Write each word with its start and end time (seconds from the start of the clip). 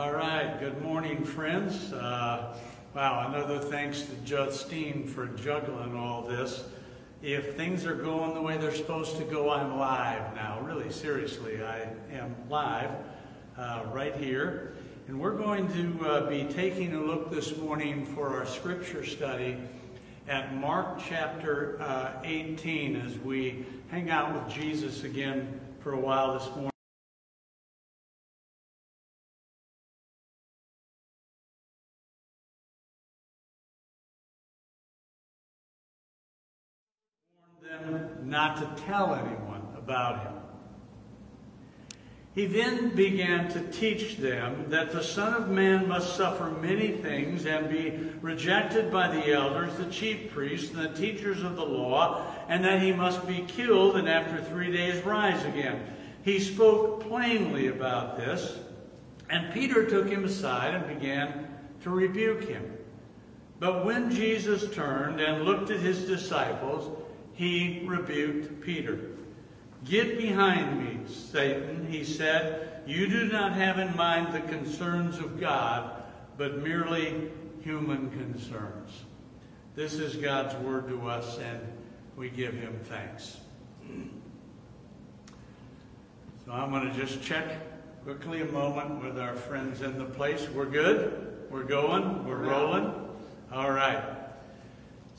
All 0.00 0.12
right, 0.12 0.58
good 0.58 0.80
morning, 0.80 1.24
friends. 1.24 1.92
Uh, 1.92 2.56
wow, 2.94 3.28
another 3.28 3.58
thanks 3.58 4.00
to 4.00 4.12
Justine 4.24 5.06
for 5.06 5.26
juggling 5.26 5.94
all 5.94 6.22
this. 6.22 6.64
If 7.20 7.54
things 7.54 7.84
are 7.84 7.96
going 7.96 8.32
the 8.32 8.40
way 8.40 8.56
they're 8.56 8.74
supposed 8.74 9.18
to 9.18 9.24
go, 9.24 9.50
I'm 9.50 9.76
live 9.76 10.34
now. 10.34 10.58
Really, 10.62 10.90
seriously, 10.90 11.62
I 11.62 11.86
am 12.12 12.34
live 12.48 12.92
uh, 13.58 13.82
right 13.92 14.16
here. 14.16 14.72
And 15.06 15.20
we're 15.20 15.36
going 15.36 15.68
to 15.74 16.08
uh, 16.08 16.30
be 16.30 16.44
taking 16.44 16.94
a 16.94 17.00
look 17.00 17.30
this 17.30 17.58
morning 17.58 18.06
for 18.06 18.34
our 18.38 18.46
scripture 18.46 19.04
study 19.04 19.58
at 20.26 20.56
Mark 20.56 20.98
chapter 21.10 21.76
uh, 21.78 22.12
18 22.24 22.96
as 22.96 23.18
we 23.18 23.66
hang 23.90 24.08
out 24.08 24.32
with 24.32 24.50
Jesus 24.50 25.04
again 25.04 25.60
for 25.80 25.92
a 25.92 26.00
while 26.00 26.38
this 26.38 26.48
morning. 26.48 26.69
Not 38.40 38.56
to 38.56 38.82
tell 38.84 39.14
anyone 39.14 39.60
about 39.76 40.22
him. 40.22 40.32
He 42.34 42.46
then 42.46 42.94
began 42.94 43.50
to 43.50 43.60
teach 43.70 44.16
them 44.16 44.64
that 44.68 44.92
the 44.92 45.02
Son 45.02 45.34
of 45.34 45.50
Man 45.50 45.86
must 45.86 46.16
suffer 46.16 46.50
many 46.50 46.92
things 46.92 47.44
and 47.44 47.68
be 47.68 47.98
rejected 48.22 48.90
by 48.90 49.08
the 49.08 49.30
elders, 49.30 49.76
the 49.76 49.90
chief 49.90 50.32
priests, 50.32 50.72
and 50.72 50.82
the 50.82 50.98
teachers 50.98 51.42
of 51.42 51.56
the 51.56 51.66
law, 51.66 52.24
and 52.48 52.64
that 52.64 52.80
he 52.80 52.92
must 52.92 53.26
be 53.26 53.44
killed 53.46 53.96
and 53.96 54.08
after 54.08 54.42
three 54.44 54.72
days 54.72 55.04
rise 55.04 55.44
again. 55.44 55.78
He 56.22 56.40
spoke 56.40 57.06
plainly 57.06 57.66
about 57.66 58.16
this, 58.16 58.58
and 59.28 59.52
Peter 59.52 59.84
took 59.84 60.08
him 60.08 60.24
aside 60.24 60.74
and 60.74 60.98
began 60.98 61.46
to 61.82 61.90
rebuke 61.90 62.44
him. 62.44 62.64
But 63.58 63.84
when 63.84 64.10
Jesus 64.10 64.74
turned 64.74 65.20
and 65.20 65.44
looked 65.44 65.70
at 65.70 65.80
his 65.80 66.06
disciples, 66.06 66.88
he 67.40 67.80
rebuked 67.86 68.60
Peter. 68.60 68.98
Get 69.86 70.18
behind 70.18 70.78
me, 70.78 71.00
Satan, 71.10 71.86
he 71.90 72.04
said. 72.04 72.82
You 72.86 73.06
do 73.06 73.32
not 73.32 73.54
have 73.54 73.78
in 73.78 73.96
mind 73.96 74.34
the 74.34 74.40
concerns 74.40 75.16
of 75.16 75.40
God, 75.40 76.02
but 76.36 76.58
merely 76.58 77.30
human 77.62 78.10
concerns. 78.10 79.04
This 79.74 79.94
is 79.94 80.16
God's 80.16 80.54
word 80.56 80.88
to 80.88 81.08
us, 81.08 81.38
and 81.38 81.60
we 82.14 82.28
give 82.28 82.52
him 82.52 82.78
thanks. 82.84 83.38
So 86.44 86.52
I'm 86.52 86.70
going 86.70 86.92
to 86.92 86.94
just 86.94 87.22
check 87.22 87.56
quickly 88.04 88.42
a 88.42 88.52
moment 88.52 89.02
with 89.02 89.18
our 89.18 89.34
friends 89.34 89.80
in 89.80 89.96
the 89.96 90.04
place. 90.04 90.46
We're 90.50 90.66
good? 90.66 91.46
We're 91.50 91.64
going? 91.64 92.26
We're 92.26 92.36
rolling? 92.36 92.92
All 93.50 93.70
right. 93.70 94.19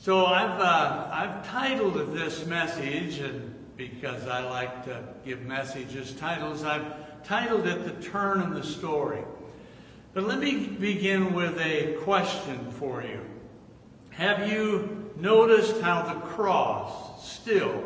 So 0.02 0.26
I've, 0.26 0.58
uh, 0.58 1.08
I've 1.12 1.46
titled 1.46 2.12
this 2.12 2.44
message, 2.44 3.20
and 3.20 3.54
because 3.76 4.26
I 4.26 4.42
like 4.42 4.84
to 4.86 5.00
give 5.24 5.42
messages 5.42 6.10
titles, 6.10 6.64
I've 6.64 7.22
titled 7.22 7.68
it 7.68 7.84
The 7.84 8.08
Turn 8.08 8.42
in 8.42 8.52
the 8.52 8.64
Story. 8.64 9.22
But 10.12 10.24
let 10.24 10.40
me 10.40 10.66
begin 10.66 11.32
with 11.32 11.56
a 11.60 11.92
question 12.02 12.72
for 12.72 13.04
you. 13.04 13.20
Have 14.10 14.50
you 14.50 15.12
noticed 15.14 15.80
how 15.80 16.02
the 16.02 16.18
cross 16.18 17.24
still 17.24 17.84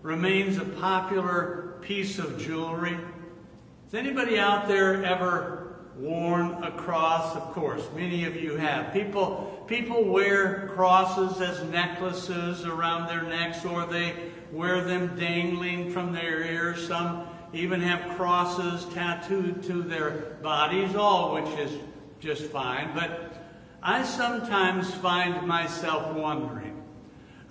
remains 0.00 0.56
a 0.56 0.64
popular 0.64 1.74
piece 1.82 2.18
of 2.18 2.38
jewelry? 2.38 2.96
Has 3.84 3.92
anybody 3.92 4.38
out 4.38 4.66
there 4.66 5.04
ever 5.04 5.59
worn 5.96 6.62
a 6.62 6.70
cross? 6.70 7.36
Of 7.36 7.52
course, 7.52 7.86
many 7.94 8.24
of 8.24 8.36
you 8.36 8.56
have. 8.56 8.92
People, 8.92 9.64
people 9.66 10.04
wear 10.04 10.68
crosses 10.74 11.40
as 11.40 11.62
necklaces 11.70 12.64
around 12.64 13.08
their 13.08 13.22
necks 13.22 13.64
or 13.64 13.86
they 13.86 14.14
wear 14.52 14.82
them 14.82 15.16
dangling 15.16 15.90
from 15.92 16.12
their 16.12 16.42
ears. 16.42 16.86
Some 16.86 17.26
even 17.52 17.80
have 17.80 18.16
crosses 18.16 18.84
tattooed 18.94 19.62
to 19.64 19.82
their 19.82 20.36
bodies, 20.42 20.94
all 20.94 21.34
which 21.34 21.58
is 21.58 21.72
just 22.20 22.44
fine. 22.44 22.90
But 22.94 23.34
I 23.82 24.04
sometimes 24.04 24.92
find 24.94 25.46
myself 25.46 26.14
wondering. 26.14 26.82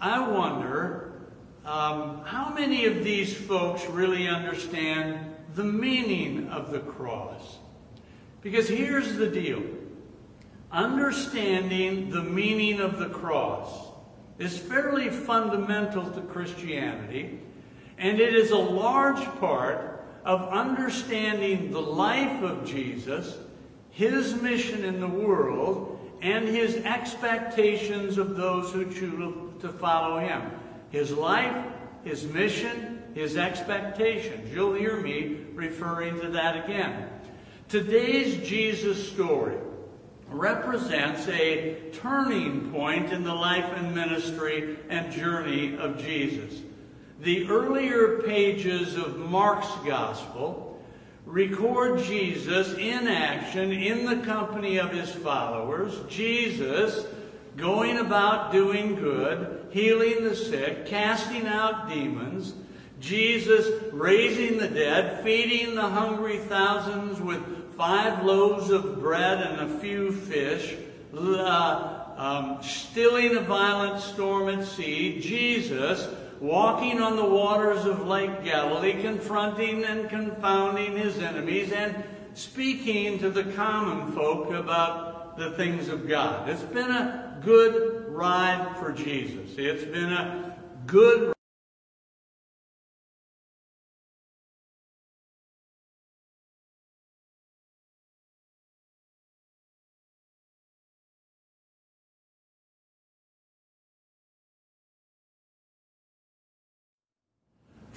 I 0.01 0.19
wonder 0.19 1.13
um, 1.65 2.23
how 2.25 2.49
many 2.49 2.85
of 2.85 3.03
these 3.03 3.35
folks 3.35 3.85
really 3.87 4.27
understand 4.27 5.35
the 5.55 5.63
meaning 5.63 6.49
of 6.49 6.71
the 6.71 6.79
cross. 6.79 7.58
Because 8.41 8.69
here's 8.69 9.15
the 9.15 9.27
deal 9.27 9.63
understanding 10.71 12.09
the 12.11 12.23
meaning 12.23 12.79
of 12.79 12.99
the 12.99 13.09
cross 13.09 13.89
is 14.37 14.57
fairly 14.57 15.09
fundamental 15.09 16.09
to 16.11 16.21
Christianity, 16.21 17.39
and 17.97 18.19
it 18.19 18.33
is 18.33 18.51
a 18.51 18.57
large 18.57 19.23
part 19.39 20.05
of 20.23 20.47
understanding 20.49 21.71
the 21.71 21.81
life 21.81 22.43
of 22.43 22.65
Jesus, 22.65 23.37
his 23.89 24.41
mission 24.41 24.85
in 24.85 24.99
the 24.99 25.07
world, 25.07 25.99
and 26.21 26.47
his 26.47 26.77
expectations 26.77 28.17
of 28.17 28.37
those 28.37 28.71
who 28.71 28.85
choose 28.93 29.61
to 29.61 29.69
follow 29.69 30.19
him. 30.19 30.51
His 30.91 31.11
life, 31.11 31.65
his 32.03 32.25
mission, 32.25 33.03
his 33.13 33.37
expectations. 33.37 34.53
You'll 34.53 34.73
hear 34.73 34.99
me 35.01 35.45
referring 35.53 36.19
to 36.21 36.29
that 36.29 36.65
again. 36.65 37.09
Today's 37.69 38.49
Jesus 38.49 39.11
story 39.11 39.55
represents 40.27 41.27
a 41.27 41.75
turning 41.93 42.71
point 42.71 43.13
in 43.13 43.23
the 43.23 43.35
life 43.35 43.71
and 43.75 43.93
ministry 43.93 44.79
and 44.89 45.11
journey 45.11 45.77
of 45.77 45.99
Jesus. 45.99 46.61
The 47.19 47.47
earlier 47.47 48.23
pages 48.23 48.95
of 48.95 49.19
Mark's 49.19 49.69
Gospel 49.85 50.83
record 51.27 51.99
Jesus 51.99 52.73
in 52.73 53.07
action 53.07 53.71
in 53.71 54.03
the 54.03 54.25
company 54.25 54.79
of 54.79 54.89
his 54.89 55.11
followers. 55.11 55.93
Jesus 56.09 57.05
going 57.55 57.99
about 57.99 58.51
doing 58.51 58.95
good, 58.95 59.67
healing 59.69 60.23
the 60.23 60.35
sick, 60.35 60.87
casting 60.87 61.45
out 61.45 61.87
demons. 61.87 62.55
Jesus 62.99 63.65
raising 63.93 64.57
the 64.57 64.67
dead, 64.67 65.23
feeding 65.23 65.75
the 65.75 65.87
hungry 65.87 66.39
thousands 66.39 67.21
with 67.21 67.58
five 67.79 68.25
loaves 68.25 68.71
of 68.71 68.99
bread 68.99 69.39
and 69.41 69.61
a 69.61 69.79
few 69.79 70.11
fish, 70.11 70.75
uh, 71.17 72.03
um, 72.17 72.61
stilling 72.61 73.37
a 73.37 73.39
violent 73.39 74.03
storm 74.03 74.49
at 74.49 74.67
sea, 74.67 75.17
Jesus 75.21 76.13
walking 76.41 77.01
on 77.01 77.15
the 77.15 77.23
waters 77.23 77.85
of 77.85 78.05
Lake 78.05 78.43
Galilee, 78.43 79.01
confronting 79.01 79.85
and 79.85 80.09
confounding 80.09 80.97
his 80.97 81.19
enemies, 81.19 81.71
and 81.71 82.03
speaking 82.33 83.17
to 83.19 83.29
the 83.29 83.45
common 83.53 84.11
folk 84.11 84.51
about 84.51 85.37
the 85.37 85.51
things 85.51 85.87
of 85.87 86.05
God. 86.05 86.49
It's 86.49 86.61
been 86.63 86.91
a 86.91 87.39
good 87.41 88.09
ride 88.09 88.75
for 88.77 88.91
Jesus. 88.91 89.51
It's 89.57 89.85
been 89.85 90.11
a 90.11 90.53
good 90.85 91.33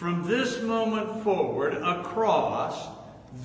From 0.03 0.27
this 0.27 0.61
moment 0.61 1.23
forward, 1.23 1.75
a 1.75 2.03
cross, 2.03 2.89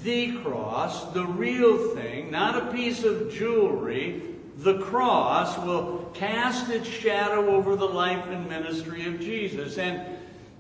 the 0.02 0.40
cross, 0.40 1.04
the 1.14 1.24
real 1.24 1.90
thing, 1.94 2.32
not 2.32 2.58
a 2.58 2.74
piece 2.74 3.04
of 3.04 3.32
jewelry, 3.32 4.24
the 4.56 4.80
cross 4.80 5.56
will 5.60 6.10
cast 6.16 6.72
its 6.72 6.88
shadow 6.88 7.50
over 7.50 7.76
the 7.76 7.86
life 7.86 8.26
and 8.26 8.50
ministry 8.50 9.06
of 9.06 9.20
Jesus. 9.20 9.78
And, 9.78 10.02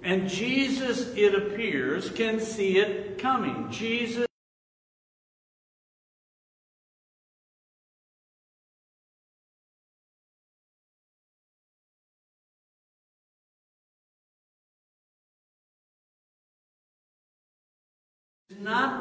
and 0.04 0.30
Jesus, 0.30 1.16
it 1.16 1.34
appears, 1.34 2.12
can 2.12 2.40
see 2.42 2.78
it 2.78 3.18
coming. 3.18 3.72
Jesus 3.72 4.27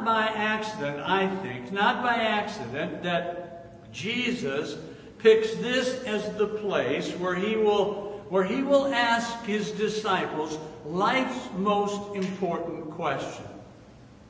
by 0.07 0.27
accident, 0.27 1.01
I 1.05 1.27
think, 1.27 1.73
not 1.73 2.01
by 2.01 2.13
accident 2.13 3.03
that 3.03 3.91
Jesus 3.91 4.77
picks 5.19 5.53
this 5.55 6.01
as 6.05 6.33
the 6.37 6.47
place 6.47 7.11
where 7.15 7.35
he 7.35 7.57
will 7.57 8.05
where 8.29 8.45
he 8.45 8.63
will 8.63 8.87
ask 8.93 9.43
his 9.43 9.71
disciples 9.71 10.57
life's 10.85 11.49
most 11.57 12.15
important 12.15 12.89
question. 12.91 13.43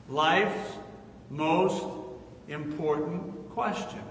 Life's 0.09 0.77
most 1.29 1.85
important 2.47 3.51
question. 3.51 4.01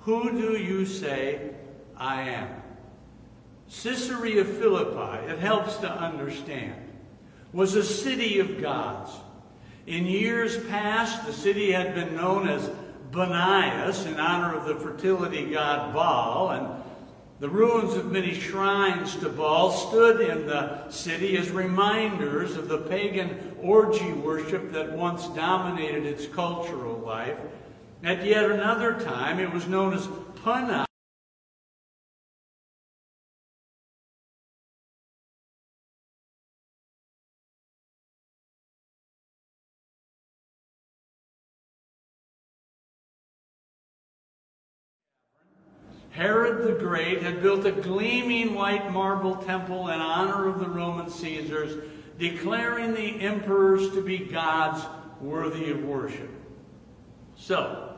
Who 0.00 0.32
do 0.32 0.62
you 0.62 0.84
say 0.84 1.54
I 1.96 2.28
am? 2.28 2.48
Caesarea 3.70 4.44
Philippi, 4.44 5.32
it 5.32 5.38
helps 5.38 5.78
to 5.78 5.90
understand, 5.90 6.92
was 7.54 7.74
a 7.74 7.82
city 7.82 8.38
of 8.38 8.60
gods. 8.60 9.10
In 9.86 10.04
years 10.04 10.58
past, 10.64 11.24
the 11.26 11.32
city 11.32 11.70
had 11.70 11.94
been 11.94 12.16
known 12.16 12.48
as 12.48 12.70
Banias 13.12 14.04
in 14.04 14.18
honor 14.18 14.56
of 14.56 14.64
the 14.64 14.74
fertility 14.74 15.50
god 15.50 15.94
Baal, 15.94 16.50
and 16.50 16.82
the 17.38 17.48
ruins 17.48 17.94
of 17.94 18.10
many 18.10 18.34
shrines 18.34 19.14
to 19.16 19.28
Baal 19.28 19.70
stood 19.70 20.20
in 20.20 20.46
the 20.46 20.90
city 20.90 21.36
as 21.36 21.50
reminders 21.50 22.56
of 22.56 22.66
the 22.66 22.78
pagan 22.78 23.56
orgy 23.62 24.12
worship 24.12 24.72
that 24.72 24.90
once 24.90 25.28
dominated 25.28 26.04
its 26.04 26.26
cultural 26.26 26.98
life. 26.98 27.38
At 28.02 28.24
yet 28.24 28.50
another 28.50 28.98
time, 28.98 29.38
it 29.38 29.52
was 29.52 29.68
known 29.68 29.94
as 29.94 30.08
Puna. 30.42 30.85
Great 46.86 47.22
had 47.22 47.42
built 47.42 47.66
a 47.66 47.72
gleaming 47.72 48.54
white 48.54 48.92
marble 48.92 49.36
temple 49.36 49.88
in 49.88 50.00
honor 50.00 50.48
of 50.48 50.60
the 50.60 50.68
Roman 50.68 51.10
Caesars, 51.10 51.82
declaring 52.18 52.94
the 52.94 53.20
emperors 53.20 53.90
to 53.90 54.02
be 54.02 54.18
gods 54.18 54.84
worthy 55.20 55.70
of 55.70 55.82
worship. 55.84 56.30
So, 57.36 57.94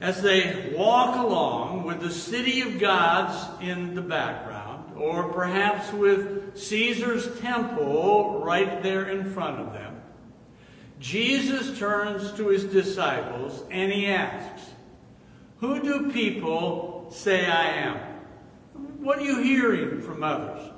as 0.00 0.22
they 0.22 0.74
walk 0.76 1.16
along 1.16 1.84
with 1.84 2.00
the 2.00 2.10
city 2.10 2.60
of 2.60 2.78
gods 2.78 3.62
in 3.62 3.94
the 3.94 4.02
background, 4.02 4.96
or 4.96 5.28
perhaps 5.32 5.92
with 5.92 6.56
Caesar's 6.56 7.38
temple 7.40 8.40
right 8.44 8.82
there 8.82 9.08
in 9.08 9.30
front 9.30 9.60
of 9.60 9.72
them, 9.72 10.00
Jesus 10.98 11.78
turns 11.78 12.32
to 12.32 12.48
his 12.48 12.64
disciples 12.64 13.62
and 13.70 13.92
he 13.92 14.06
asks, 14.06 14.70
Who 15.58 15.82
do 15.82 16.10
people 16.10 16.95
say 17.10 17.46
I 17.46 17.68
am? 17.68 17.96
What 19.00 19.18
are 19.18 19.24
you 19.24 19.42
hearing 19.42 20.00
from 20.00 20.22
others? 20.22 20.70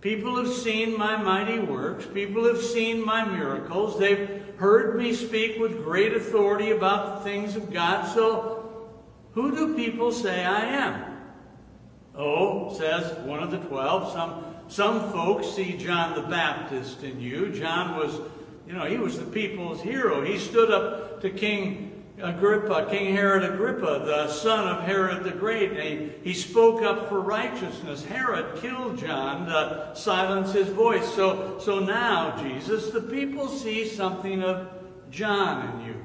People 0.00 0.36
have 0.36 0.52
seen 0.52 0.98
my 0.98 1.16
mighty 1.16 1.58
works. 1.58 2.06
People 2.06 2.44
have 2.44 2.60
seen 2.60 3.04
my 3.04 3.24
miracles. 3.24 3.98
They've 3.98 4.42
heard 4.56 4.96
me 4.98 5.14
speak 5.14 5.58
with 5.58 5.82
great 5.82 6.14
authority 6.14 6.72
about 6.72 7.18
the 7.18 7.24
things 7.24 7.56
of 7.56 7.72
God. 7.72 8.04
So, 8.14 8.90
who 9.32 9.50
do 9.56 9.74
people 9.74 10.12
say 10.12 10.44
I 10.44 10.60
am? 10.66 11.04
Oh, 12.14 12.72
says 12.74 13.18
one 13.26 13.42
of 13.42 13.50
the 13.50 13.58
twelve, 13.58 14.12
some, 14.12 14.44
some 14.68 15.10
folks 15.10 15.48
see 15.48 15.76
John 15.76 16.14
the 16.14 16.28
Baptist 16.28 17.02
in 17.02 17.20
you. 17.20 17.50
John 17.50 17.96
was, 17.96 18.20
you 18.68 18.74
know, 18.74 18.84
he 18.84 18.98
was 18.98 19.18
the 19.18 19.24
people's 19.24 19.80
hero. 19.80 20.22
He 20.22 20.38
stood 20.38 20.70
up 20.70 21.20
to 21.22 21.30
King 21.30 21.93
Agrippa, 22.18 22.86
King 22.90 23.14
Herod 23.14 23.42
Agrippa, 23.42 24.04
the 24.04 24.28
son 24.28 24.68
of 24.68 24.84
Herod 24.84 25.24
the 25.24 25.32
Great. 25.32 25.72
He, 25.72 26.12
he 26.22 26.32
spoke 26.32 26.82
up 26.82 27.08
for 27.08 27.20
righteousness. 27.20 28.04
Herod 28.04 28.60
killed 28.60 28.98
John 28.98 29.46
to 29.46 29.90
silence 29.94 30.52
his 30.52 30.68
voice. 30.68 31.12
So, 31.14 31.58
so 31.58 31.80
now, 31.80 32.40
Jesus, 32.40 32.90
the 32.90 33.00
people 33.00 33.48
see 33.48 33.86
something 33.86 34.42
of 34.42 34.68
John 35.10 35.80
in 35.80 35.86
you. 35.86 35.96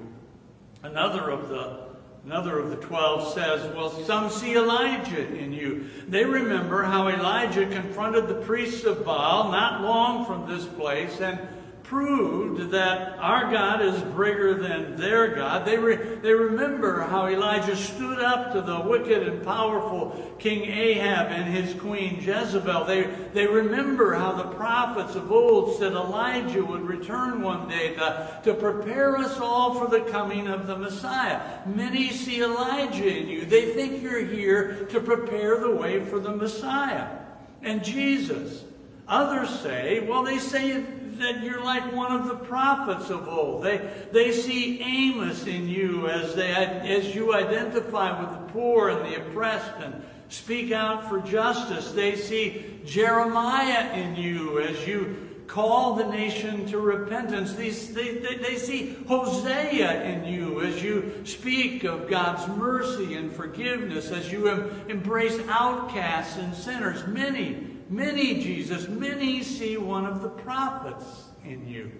Another 0.83 1.29
of 1.29 1.49
the 1.49 1.89
Another 2.25 2.59
of 2.59 2.69
the 2.69 2.75
twelve 2.75 3.33
says, 3.33 3.73
Well, 3.73 3.89
some 4.03 4.29
see 4.29 4.55
Elijah 4.55 5.25
in 5.35 5.53
you. 5.53 5.89
They 6.07 6.25
remember 6.25 6.83
how 6.83 7.07
Elijah 7.07 7.65
confronted 7.65 8.27
the 8.27 8.41
priests 8.41 8.83
of 8.83 9.05
Baal 9.05 9.51
not 9.51 9.81
long 9.81 10.25
from 10.25 10.47
this 10.47 10.65
place 10.65 11.21
and 11.21 11.39
proved 11.89 12.69
that 12.69 13.17
our 13.17 13.51
God 13.51 13.81
is 13.81 13.99
bigger 13.99 14.53
than 14.53 14.95
their 14.95 15.33
God. 15.33 15.65
They, 15.65 15.77
re, 15.79 15.95
they 16.21 16.33
remember 16.33 17.01
how 17.01 17.25
Elijah 17.25 17.75
stood 17.75 18.19
up 18.19 18.53
to 18.53 18.61
the 18.61 18.81
wicked 18.81 19.27
and 19.27 19.43
powerful 19.43 20.35
King 20.37 20.69
Ahab 20.69 21.31
and 21.31 21.51
his 21.51 21.73
queen 21.81 22.21
Jezebel. 22.21 22.85
They, 22.85 23.09
they 23.33 23.47
remember 23.47 24.13
how 24.13 24.33
the 24.33 24.55
prophets 24.55 25.15
of 25.15 25.31
old 25.31 25.79
said 25.79 25.93
Elijah 25.93 26.63
would 26.63 26.83
return 26.83 27.41
one 27.41 27.67
day 27.67 27.95
to, 27.95 28.39
to 28.43 28.53
prepare 28.53 29.17
us 29.17 29.39
all 29.39 29.73
for 29.73 29.87
the 29.87 30.01
coming 30.11 30.47
of 30.47 30.67
the 30.67 30.77
Messiah. 30.77 31.41
Many 31.65 32.11
see 32.11 32.43
Elijah 32.43 33.17
in 33.17 33.27
you. 33.27 33.45
They 33.45 33.73
think 33.73 34.03
you're 34.03 34.23
here 34.23 34.85
to 34.91 34.99
prepare 34.99 35.59
the 35.59 35.75
way 35.75 36.05
for 36.05 36.19
the 36.19 36.35
Messiah. 36.35 37.07
And 37.63 37.83
Jesus. 37.83 38.63
Others 39.07 39.61
say, 39.61 40.01
well, 40.01 40.21
they 40.21 40.37
say 40.37 40.85
that 41.19 41.43
you're 41.43 41.63
like 41.63 41.93
one 41.93 42.11
of 42.11 42.27
the 42.27 42.35
prophets 42.35 43.09
of 43.09 43.27
old. 43.27 43.63
They, 43.63 43.89
they 44.11 44.31
see 44.31 44.81
Amos 44.81 45.45
in 45.45 45.67
you 45.67 46.07
as, 46.07 46.35
they, 46.35 46.51
as 46.51 47.13
you 47.13 47.33
identify 47.33 48.19
with 48.19 48.31
the 48.31 48.53
poor 48.53 48.89
and 48.89 49.05
the 49.05 49.21
oppressed 49.21 49.71
and 49.79 50.03
speak 50.29 50.71
out 50.71 51.07
for 51.09 51.19
justice. 51.21 51.91
They 51.91 52.15
see 52.15 52.81
Jeremiah 52.85 53.93
in 53.93 54.15
you 54.15 54.59
as 54.59 54.87
you 54.87 55.29
call 55.47 55.95
the 55.95 56.05
nation 56.05 56.67
to 56.67 56.79
repentance. 56.79 57.53
They, 57.53 57.71
they, 57.71 58.37
they 58.37 58.55
see 58.57 58.95
Hosea 59.07 60.03
in 60.03 60.25
you 60.25 60.61
as 60.61 60.81
you 60.83 61.25
speak 61.25 61.83
of 61.83 62.07
God's 62.07 62.47
mercy 62.55 63.15
and 63.15 63.31
forgiveness, 63.31 64.11
as 64.11 64.31
you 64.31 64.47
em, 64.47 64.69
embrace 64.87 65.39
outcasts 65.49 66.37
and 66.37 66.53
sinners. 66.53 67.05
Many 67.07 67.68
Many, 67.89 68.35
Jesus, 68.35 68.87
many 68.87 69.41
see 69.41 69.75
one 69.77 70.05
of 70.05 70.21
the 70.21 70.29
prophets 70.29 71.25
in 71.43 71.67
you. 71.67 71.91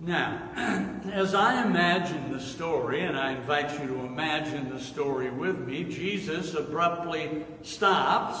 Now, 0.00 0.42
as 1.12 1.34
I 1.34 1.62
imagine 1.62 2.32
the 2.32 2.40
story, 2.40 3.02
and 3.04 3.16
I 3.16 3.32
invite 3.32 3.78
you 3.78 3.86
to 3.88 4.00
imagine 4.00 4.70
the 4.70 4.80
story 4.80 5.30
with 5.30 5.60
me, 5.60 5.84
Jesus 5.84 6.54
abruptly 6.54 7.44
stops 7.60 8.40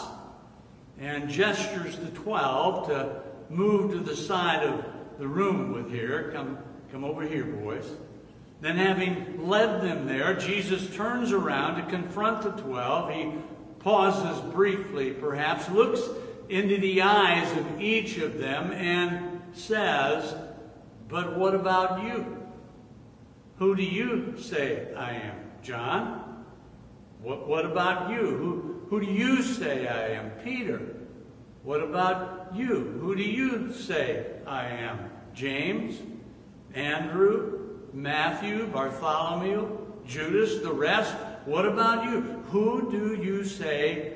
and 0.98 1.28
gestures 1.28 1.98
the 1.98 2.10
twelve 2.10 2.88
to 2.88 3.22
move 3.50 3.92
to 3.92 4.00
the 4.00 4.16
side 4.16 4.64
of 4.64 4.84
the 5.18 5.28
room 5.28 5.72
with 5.72 5.90
here. 5.90 6.32
Come, 6.32 6.58
come 6.90 7.04
over 7.04 7.22
here, 7.22 7.44
boys. 7.44 7.88
Then, 8.62 8.76
having 8.76 9.46
led 9.46 9.82
them 9.82 10.06
there, 10.06 10.34
Jesus 10.34 10.94
turns 10.96 11.32
around 11.32 11.76
to 11.76 11.90
confront 11.90 12.42
the 12.42 12.50
twelve. 12.62 13.12
He 13.12 13.32
pauses 13.82 14.40
briefly, 14.52 15.10
perhaps, 15.10 15.68
looks 15.70 16.00
into 16.48 16.78
the 16.78 17.02
eyes 17.02 17.50
of 17.56 17.80
each 17.80 18.18
of 18.18 18.38
them 18.38 18.72
and 18.72 19.40
says, 19.52 20.34
But 21.08 21.38
what 21.38 21.54
about 21.54 22.02
you? 22.04 22.38
Who 23.58 23.76
do 23.76 23.82
you 23.82 24.34
say 24.38 24.92
I 24.96 25.12
am? 25.12 25.36
John? 25.62 26.44
What, 27.22 27.46
what 27.46 27.64
about 27.64 28.10
you? 28.10 28.18
Who, 28.18 28.86
who 28.88 29.00
do 29.00 29.06
you 29.06 29.42
say 29.42 29.86
I 29.86 30.08
am? 30.08 30.30
Peter? 30.44 30.80
What 31.62 31.82
about 31.82 32.52
you? 32.54 32.98
Who 33.00 33.14
do 33.14 33.22
you 33.22 33.72
say 33.72 34.26
I 34.46 34.66
am? 34.66 35.10
James? 35.32 36.00
Andrew? 36.74 37.78
Matthew? 37.92 38.66
Bartholomew? 38.66 39.78
Judas? 40.06 40.60
The 40.60 40.72
rest? 40.72 41.14
What 41.44 41.66
about 41.66 42.04
you? 42.04 42.41
Who 42.52 42.90
do 42.90 43.14
you 43.14 43.46
say 43.46 44.12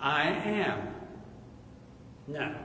I 0.00 0.28
am? 0.28 0.94
Now, 2.26 2.56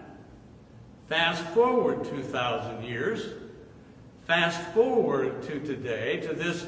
fast 1.09 1.43
forward 1.47 2.05
2,000 2.05 2.85
years, 2.85 3.33
fast 4.25 4.61
forward 4.69 5.43
to 5.43 5.59
today, 5.59 6.21
to 6.21 6.33
this 6.33 6.65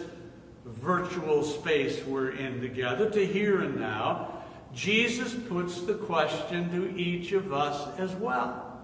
virtual 0.65 1.43
space 1.43 2.03
we're 2.05 2.31
in 2.31 2.59
together, 2.59 3.09
to 3.11 3.25
here 3.25 3.61
and 3.61 3.79
now, 3.79 4.43
Jesus 4.73 5.33
puts 5.47 5.79
the 5.79 5.93
question 5.93 6.69
to 6.71 6.99
each 6.99 7.31
of 7.31 7.53
us 7.53 7.97
as 7.97 8.13
well. 8.15 8.77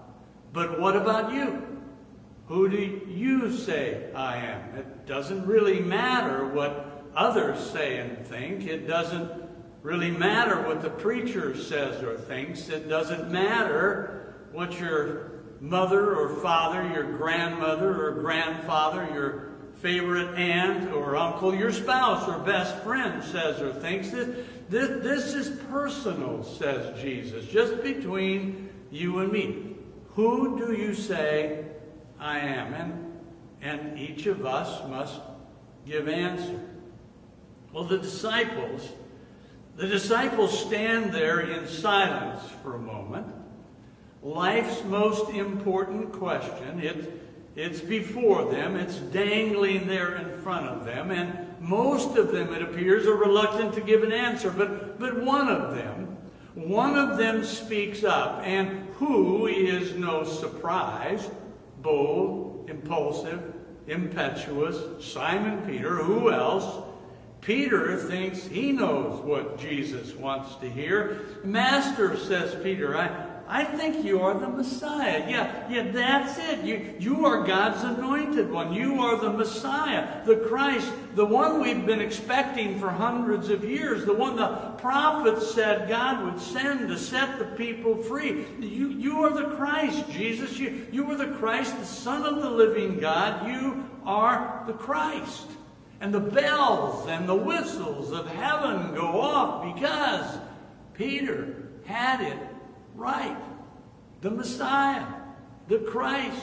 But 0.53 0.79
what 0.79 0.95
about 0.95 1.33
you? 1.33 1.67
Who 2.47 2.69
do 2.69 3.01
you 3.09 3.51
say 3.51 4.09
I 4.15 4.37
am? 4.37 4.77
It 4.77 5.05
doesn't 5.05 5.45
really 5.45 5.81
matter 5.81 6.45
what 6.45 7.03
others 7.13 7.59
say 7.59 7.97
and 7.97 8.25
think. 8.25 8.65
It 8.65 8.87
doesn't 8.87 9.38
really 9.81 10.11
matter 10.11 10.61
what 10.67 10.81
the 10.81 10.89
preacher 10.89 11.55
says 11.55 12.03
or 12.03 12.17
thinks. 12.17 12.69
It 12.69 12.89
doesn't 12.89 13.31
matter 13.31 14.35
what 14.51 14.79
your 14.79 15.31
mother 15.61 16.15
or 16.15 16.41
father, 16.41 16.87
your 16.87 17.17
grandmother 17.17 18.07
or 18.07 18.11
grandfather, 18.21 19.07
your 19.13 19.49
favorite 19.79 20.37
aunt 20.37 20.91
or 20.91 21.15
uncle, 21.15 21.55
your 21.55 21.71
spouse 21.71 22.27
or 22.27 22.39
best 22.39 22.77
friend 22.83 23.23
says 23.23 23.61
or 23.61 23.73
thinks. 23.73 24.09
This, 24.09 24.45
this, 24.69 25.03
this 25.03 25.33
is 25.33 25.59
personal, 25.69 26.43
says 26.43 27.01
Jesus, 27.01 27.45
just 27.45 27.81
between 27.81 28.69
you 28.91 29.19
and 29.19 29.31
me. 29.31 29.75
Who 30.11 30.57
do 30.57 30.73
you 30.73 30.93
say 30.93 31.65
I 32.19 32.39
am? 32.39 32.73
And, 32.73 33.21
and 33.61 33.97
each 33.99 34.25
of 34.25 34.45
us 34.45 34.87
must 34.89 35.21
give 35.85 36.09
answer. 36.09 36.59
Well, 37.71 37.85
the 37.85 37.99
disciples, 37.99 38.89
the 39.79 39.87
disciples 39.87 40.59
stand 40.59 41.13
there 41.13 41.39
in 41.39 41.65
silence 41.65 42.41
for 42.61 42.75
a 42.75 42.79
moment. 42.79 43.25
Life's 44.21 44.83
most 44.83 45.29
important 45.29 46.11
question, 46.11 46.81
it, 46.81 47.23
it's 47.55 47.79
before 47.79 48.51
them, 48.51 48.75
it's 48.75 48.97
dangling 48.97 49.87
there 49.87 50.15
in 50.15 50.41
front 50.41 50.67
of 50.67 50.83
them, 50.83 51.11
and 51.11 51.61
most 51.61 52.17
of 52.17 52.33
them, 52.33 52.53
it 52.53 52.61
appears, 52.61 53.07
are 53.07 53.15
reluctant 53.15 53.73
to 53.73 53.79
give 53.79 54.03
an 54.03 54.11
answer. 54.11 54.51
But, 54.51 54.99
but 54.99 55.23
one 55.23 55.47
of 55.47 55.73
them, 55.73 56.17
one 56.55 56.97
of 56.97 57.17
them 57.17 57.45
speaks 57.45 58.03
up, 58.03 58.41
and 58.43 58.85
who 58.95 59.47
is 59.47 59.95
no 59.95 60.25
surprise, 60.25 61.29
bold, 61.81 62.69
impulsive, 62.69 63.53
impetuous, 63.87 65.01
Simon 65.01 65.65
Peter, 65.65 65.95
who 65.95 66.33
else? 66.33 66.88
Peter 67.41 67.97
thinks 67.97 68.45
he 68.45 68.71
knows 68.71 69.21
what 69.21 69.57
Jesus 69.57 70.13
wants 70.13 70.55
to 70.57 70.69
hear. 70.69 71.21
Master, 71.43 72.17
says 72.17 72.61
Peter, 72.61 72.97
I, 72.97 73.27
I 73.47 73.63
think 73.63 74.05
you 74.05 74.21
are 74.21 74.37
the 74.37 74.47
Messiah. 74.47 75.25
Yeah, 75.27 75.67
yeah, 75.69 75.89
that's 75.91 76.37
it. 76.37 76.63
You, 76.63 76.95
you 76.99 77.25
are 77.25 77.43
God's 77.43 77.83
anointed 77.83 78.51
one. 78.51 78.73
You 78.73 79.01
are 79.01 79.17
the 79.17 79.31
Messiah, 79.31 80.23
the 80.25 80.35
Christ, 80.35 80.91
the 81.15 81.25
one 81.25 81.61
we've 81.61 81.85
been 81.85 82.01
expecting 82.01 82.77
for 82.77 82.89
hundreds 82.89 83.49
of 83.49 83.63
years, 83.63 84.05
the 84.05 84.13
one 84.13 84.35
the 84.35 84.73
prophets 84.77 85.51
said 85.51 85.89
God 85.89 86.23
would 86.25 86.39
send 86.39 86.89
to 86.89 86.97
set 86.97 87.39
the 87.39 87.45
people 87.45 87.95
free. 88.03 88.45
You, 88.59 88.89
you 88.89 89.23
are 89.23 89.31
the 89.31 89.55
Christ, 89.55 90.07
Jesus. 90.11 90.59
You, 90.59 90.85
you 90.91 91.09
are 91.09 91.17
the 91.17 91.37
Christ, 91.37 91.75
the 91.79 91.85
Son 91.85 92.23
of 92.23 92.43
the 92.43 92.49
living 92.49 92.99
God. 92.99 93.47
You 93.47 93.89
are 94.05 94.63
the 94.67 94.73
Christ. 94.73 95.47
And 96.01 96.13
the 96.13 96.19
bells 96.19 97.07
and 97.07 97.27
the 97.27 97.35
whistles 97.35 98.11
of 98.11 98.27
heaven 98.27 98.95
go 98.95 99.19
off 99.19 99.75
because 99.75 100.39
Peter 100.93 101.69
had 101.85 102.21
it 102.21 102.37
right. 102.95 103.37
The 104.21 104.31
Messiah, 104.31 105.05
the 105.67 105.79
Christ, 105.79 106.41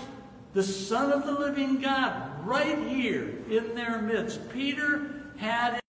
the 0.53 0.63
Son 0.63 1.11
of 1.11 1.25
the 1.25 1.33
living 1.33 1.81
God, 1.81 2.47
right 2.47 2.79
here 2.79 3.39
in 3.51 3.75
their 3.75 4.01
midst. 4.01 4.51
Peter 4.51 5.33
had 5.37 5.75
it. 5.75 5.81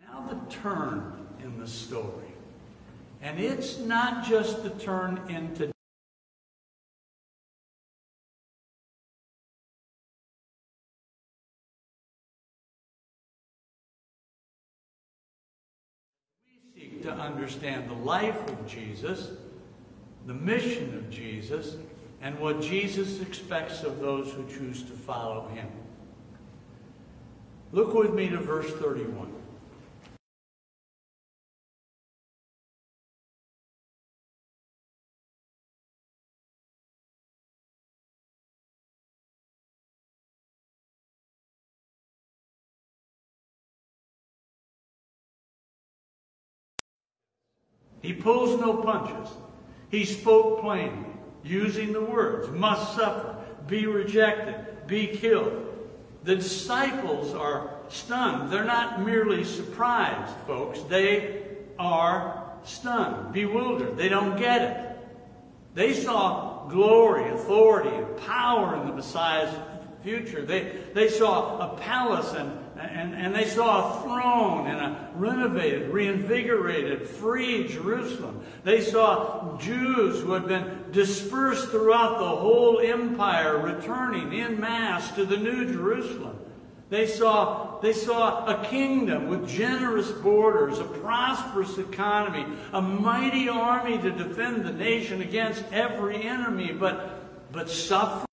Now 0.00 0.26
the 0.28 0.50
turn 0.50 1.23
in 1.44 1.58
the 1.60 1.68
story. 1.68 2.32
And 3.22 3.38
it's 3.38 3.78
not 3.78 4.24
just 4.24 4.62
the 4.62 4.70
turn 4.70 5.20
into 5.28 5.70
we 16.46 16.80
seek 16.80 17.02
to 17.02 17.12
understand 17.12 17.88
the 17.88 17.94
life 17.94 18.48
of 18.48 18.66
Jesus, 18.66 19.30
the 20.26 20.34
mission 20.34 20.94
of 20.96 21.10
Jesus, 21.10 21.76
and 22.22 22.38
what 22.38 22.62
Jesus 22.62 23.20
expects 23.20 23.82
of 23.82 24.00
those 24.00 24.32
who 24.32 24.46
choose 24.48 24.82
to 24.82 24.92
follow 24.92 25.48
him. 25.48 25.68
Look 27.72 27.92
with 27.92 28.14
me 28.14 28.28
to 28.30 28.38
verse 28.38 28.70
31. 28.72 29.43
He 48.04 48.12
pulls 48.12 48.60
no 48.60 48.74
punches. 48.74 49.34
He 49.90 50.04
spoke 50.04 50.60
plainly, 50.60 51.08
using 51.42 51.94
the 51.94 52.02
words, 52.02 52.50
must 52.50 52.94
suffer, 52.94 53.34
be 53.66 53.86
rejected, 53.86 54.86
be 54.86 55.06
killed. 55.06 55.66
The 56.22 56.36
disciples 56.36 57.32
are 57.32 57.70
stunned. 57.88 58.52
They're 58.52 58.62
not 58.62 59.00
merely 59.00 59.42
surprised, 59.42 60.34
folks. 60.46 60.82
They 60.82 61.44
are 61.78 62.44
stunned, 62.62 63.32
bewildered. 63.32 63.96
They 63.96 64.10
don't 64.10 64.38
get 64.38 64.60
it. 64.60 64.98
They 65.74 65.94
saw 65.94 66.68
glory, 66.68 67.30
authority, 67.30 67.88
and 67.88 68.18
power 68.18 68.78
in 68.82 68.86
the 68.86 68.94
Messiah's 68.96 69.54
future. 70.02 70.42
They, 70.42 70.76
they 70.92 71.08
saw 71.08 71.72
a 71.72 71.78
palace 71.78 72.34
and 72.34 72.63
and, 72.84 73.14
and 73.14 73.34
they 73.34 73.46
saw 73.46 73.98
a 73.98 74.02
throne 74.02 74.66
and 74.66 74.80
a 74.80 75.10
renovated, 75.14 75.90
reinvigorated, 75.90 77.06
free 77.06 77.68
Jerusalem. 77.68 78.40
They 78.64 78.80
saw 78.80 79.56
Jews 79.58 80.20
who 80.20 80.32
had 80.32 80.46
been 80.46 80.84
dispersed 80.90 81.68
throughout 81.68 82.18
the 82.18 82.36
whole 82.36 82.80
empire 82.80 83.58
returning 83.58 84.32
in 84.32 84.60
mass 84.60 85.12
to 85.12 85.24
the 85.24 85.36
new 85.36 85.66
Jerusalem. 85.72 86.38
They 86.90 87.06
saw, 87.06 87.80
they 87.80 87.92
saw 87.92 88.46
a 88.46 88.64
kingdom 88.66 89.28
with 89.28 89.48
generous 89.48 90.10
borders, 90.10 90.78
a 90.78 90.84
prosperous 90.84 91.78
economy, 91.78 92.46
a 92.72 92.80
mighty 92.80 93.48
army 93.48 93.98
to 93.98 94.10
defend 94.10 94.64
the 94.64 94.72
nation 94.72 95.22
against 95.22 95.64
every 95.72 96.22
enemy, 96.22 96.72
but, 96.72 97.50
but 97.52 97.70
suffering. 97.70 98.26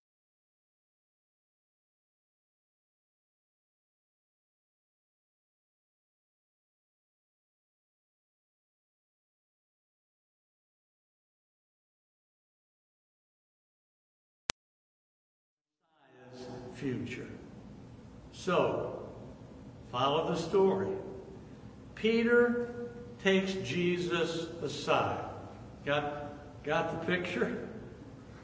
Future. 16.81 17.27
So, 18.31 19.07
follow 19.91 20.33
the 20.33 20.35
story. 20.35 20.87
Peter 21.93 22.89
takes 23.23 23.53
Jesus 23.53 24.47
aside. 24.63 25.23
Got, 25.85 26.63
got 26.63 26.99
the 26.99 27.05
picture? 27.05 27.69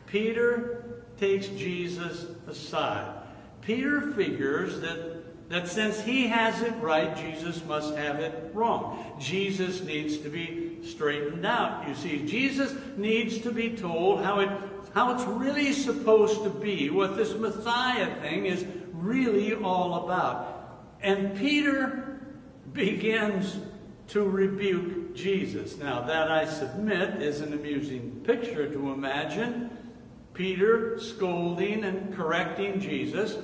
Peter 0.06 1.04
takes 1.18 1.48
Jesus 1.48 2.28
aside. 2.48 3.24
Peter 3.62 4.14
figures 4.14 4.82
that, 4.82 5.50
that 5.50 5.68
since 5.68 6.00
he 6.00 6.28
has 6.28 6.62
it 6.62 6.74
right, 6.80 7.18
Jesus 7.18 7.66
must 7.66 7.96
have 7.96 8.20
it 8.20 8.52
wrong. 8.54 9.16
Jesus 9.20 9.82
needs 9.82 10.18
to 10.20 10.30
be 10.30 10.78
straightened 10.84 11.46
out. 11.46 11.88
You 11.88 11.96
see, 11.96 12.26
Jesus 12.26 12.74
needs 12.98 13.40
to 13.40 13.52
be 13.52 13.72
told 13.72 14.24
how 14.24 14.42
it 14.42 14.50
how 14.98 15.14
it's 15.14 15.26
really 15.26 15.74
supposed 15.74 16.42
to 16.42 16.50
be, 16.50 16.90
what 16.90 17.16
this 17.16 17.36
Messiah 17.36 18.20
thing 18.20 18.48
is 18.48 18.66
really 18.94 19.54
all 19.54 20.04
about. 20.04 20.88
And 21.04 21.38
Peter 21.38 22.20
begins 22.74 23.60
to 24.08 24.24
rebuke 24.24 25.16
Jesus. 25.16 25.78
Now, 25.78 26.02
that 26.02 26.32
I 26.32 26.46
submit 26.46 27.22
is 27.22 27.42
an 27.42 27.54
amusing 27.54 28.22
picture 28.24 28.68
to 28.74 28.92
imagine. 28.92 29.70
Peter 30.34 31.00
scolding 31.00 31.84
and 31.84 32.16
correcting 32.16 32.80
Jesus. 32.80 33.38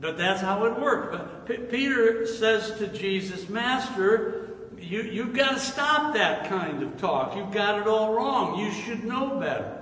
But 0.00 0.16
that's 0.16 0.40
how 0.40 0.64
it 0.64 0.80
worked. 0.80 1.12
But 1.12 1.46
P 1.46 1.58
Peter 1.58 2.26
says 2.26 2.78
to 2.78 2.86
Jesus, 2.86 3.50
Master, 3.50 4.56
you, 4.78 5.02
you've 5.02 5.34
got 5.34 5.52
to 5.52 5.60
stop 5.60 6.14
that 6.14 6.48
kind 6.48 6.82
of 6.82 6.96
talk. 6.96 7.36
You've 7.36 7.52
got 7.52 7.78
it 7.78 7.86
all 7.86 8.14
wrong. 8.14 8.58
You 8.58 8.70
should 8.70 9.04
know 9.04 9.38
better. 9.38 9.75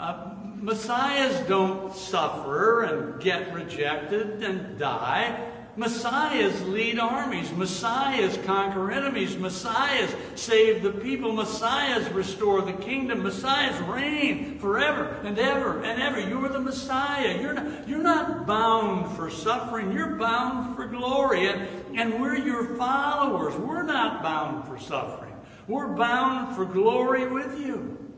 Uh, 0.00 0.30
messiahs 0.56 1.46
don't 1.46 1.94
suffer 1.94 2.84
and 2.84 3.20
get 3.20 3.52
rejected 3.52 4.42
and 4.42 4.78
die. 4.78 5.46
Messiahs 5.76 6.58
lead 6.62 6.98
armies. 6.98 7.52
Messiahs 7.52 8.38
conquer 8.46 8.90
enemies. 8.90 9.36
Messiahs 9.36 10.10
save 10.36 10.82
the 10.82 10.90
people. 10.90 11.32
Messiahs 11.32 12.10
restore 12.12 12.62
the 12.62 12.72
kingdom. 12.72 13.22
Messiahs 13.22 13.78
reign 13.82 14.58
forever 14.58 15.20
and 15.22 15.38
ever 15.38 15.82
and 15.82 16.00
ever. 16.00 16.18
You're 16.18 16.48
the 16.48 16.60
Messiah. 16.60 17.38
You're 17.38 17.52
not, 17.52 17.86
you're 17.86 18.02
not 18.02 18.46
bound 18.46 19.14
for 19.18 19.28
suffering. 19.28 19.92
You're 19.92 20.16
bound 20.16 20.76
for 20.76 20.86
glory. 20.86 21.46
And, 21.46 21.68
and 21.94 22.22
we're 22.22 22.38
your 22.38 22.74
followers. 22.76 23.54
We're 23.54 23.82
not 23.82 24.22
bound 24.22 24.66
for 24.66 24.78
suffering. 24.78 25.34
We're 25.68 25.94
bound 25.94 26.56
for 26.56 26.64
glory 26.64 27.26
with 27.26 27.60
you. 27.60 28.09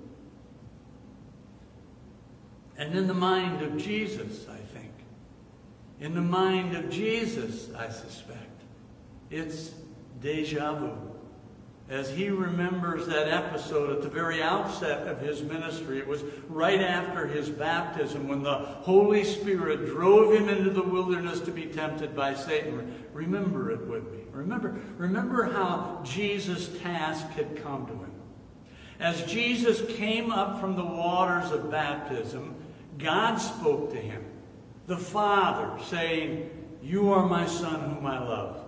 And 2.83 2.97
in 2.97 3.07
the 3.07 3.15
mind 3.15 3.63
of 3.63 3.77
Jesus, 3.77 4.49
I 4.51 4.57
think. 4.57 4.91
In 6.01 6.17
the 6.17 6.21
mind 6.21 6.75
of 6.77 6.91
Jesus, 6.91 7.71
I 7.79 7.89
suspect. 7.89 8.61
It's 9.31 9.71
deja 10.21 10.75
vu. 10.75 10.93
as 11.89 12.11
he 12.11 12.29
remembers 12.29 13.07
that 13.07 13.29
episode 13.29 13.91
at 13.91 14.03
the 14.03 14.09
very 14.09 14.43
outset 14.43 15.07
of 15.07 15.21
his 15.21 15.45
ministry. 15.45 15.99
It 15.99 16.09
was 16.09 16.25
right 16.49 16.81
after 16.81 17.29
his 17.29 17.49
baptism 17.49 18.27
when 18.27 18.43
the 18.43 18.55
Holy 18.55 19.23
Spirit 19.23 19.87
drove 19.87 20.35
him 20.35 20.49
into 20.49 20.71
the 20.71 20.83
wilderness 20.83 21.39
to 21.43 21.53
be 21.53 21.67
tempted 21.67 22.17
by 22.17 22.35
Satan. 22.35 22.97
Remember 23.13 23.71
it 23.71 23.87
with 23.87 24.11
me. 24.11 24.23
Remember, 24.33 24.75
remember 24.99 25.45
how 25.45 26.01
Jesus' 26.03 26.77
task 26.81 27.29
had 27.31 27.63
come 27.63 27.87
to 27.87 27.93
him. 27.93 28.13
As 28.99 29.23
Jesus 29.31 29.83
came 29.97 30.33
up 30.33 30.61
from 30.61 30.75
the 30.75 30.85
waters 30.85 31.53
of 31.53 31.71
baptism, 31.71 32.57
God 32.99 33.37
spoke 33.37 33.93
to 33.93 33.99
him, 33.99 34.25
the 34.87 34.97
Father, 34.97 35.83
saying, 35.85 36.51
You 36.83 37.13
are 37.13 37.27
my 37.27 37.47
Son 37.47 37.91
whom 37.91 38.07
I 38.07 38.19
love. 38.19 38.65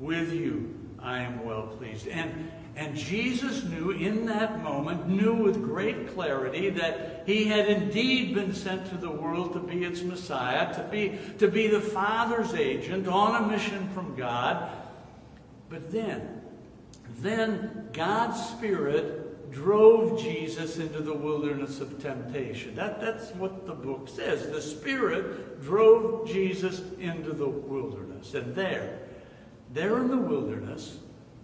With 0.00 0.32
you 0.32 0.74
I 0.98 1.22
am 1.22 1.44
well 1.44 1.66
pleased. 1.66 2.08
And, 2.08 2.50
and 2.76 2.96
Jesus 2.96 3.64
knew 3.64 3.90
in 3.90 4.26
that 4.26 4.62
moment, 4.62 5.08
knew 5.08 5.34
with 5.34 5.62
great 5.62 6.14
clarity 6.14 6.70
that 6.70 7.24
he 7.26 7.44
had 7.44 7.68
indeed 7.68 8.34
been 8.34 8.54
sent 8.54 8.88
to 8.90 8.96
the 8.96 9.10
world 9.10 9.52
to 9.52 9.60
be 9.60 9.84
its 9.84 10.02
Messiah, 10.02 10.72
to 10.74 10.82
be, 10.84 11.18
to 11.38 11.48
be 11.48 11.66
the 11.66 11.80
Father's 11.80 12.54
agent 12.54 13.08
on 13.08 13.44
a 13.44 13.46
mission 13.46 13.88
from 13.90 14.14
God. 14.16 14.70
But 15.68 15.90
then, 15.90 16.40
then 17.18 17.88
God's 17.92 18.40
Spirit 18.48 19.21
drove 19.52 20.20
Jesus 20.20 20.78
into 20.78 21.00
the 21.00 21.14
wilderness 21.14 21.80
of 21.80 22.00
temptation. 22.02 22.74
That, 22.74 23.00
that's 23.00 23.30
what 23.32 23.66
the 23.66 23.74
book 23.74 24.08
says. 24.08 24.50
The 24.50 24.62
Spirit 24.62 25.62
drove 25.62 26.26
Jesus 26.26 26.82
into 26.98 27.32
the 27.32 27.48
wilderness. 27.48 28.34
And 28.34 28.54
there, 28.54 29.00
there 29.72 29.98
in 29.98 30.08
the 30.08 30.16
wilderness, 30.16 30.98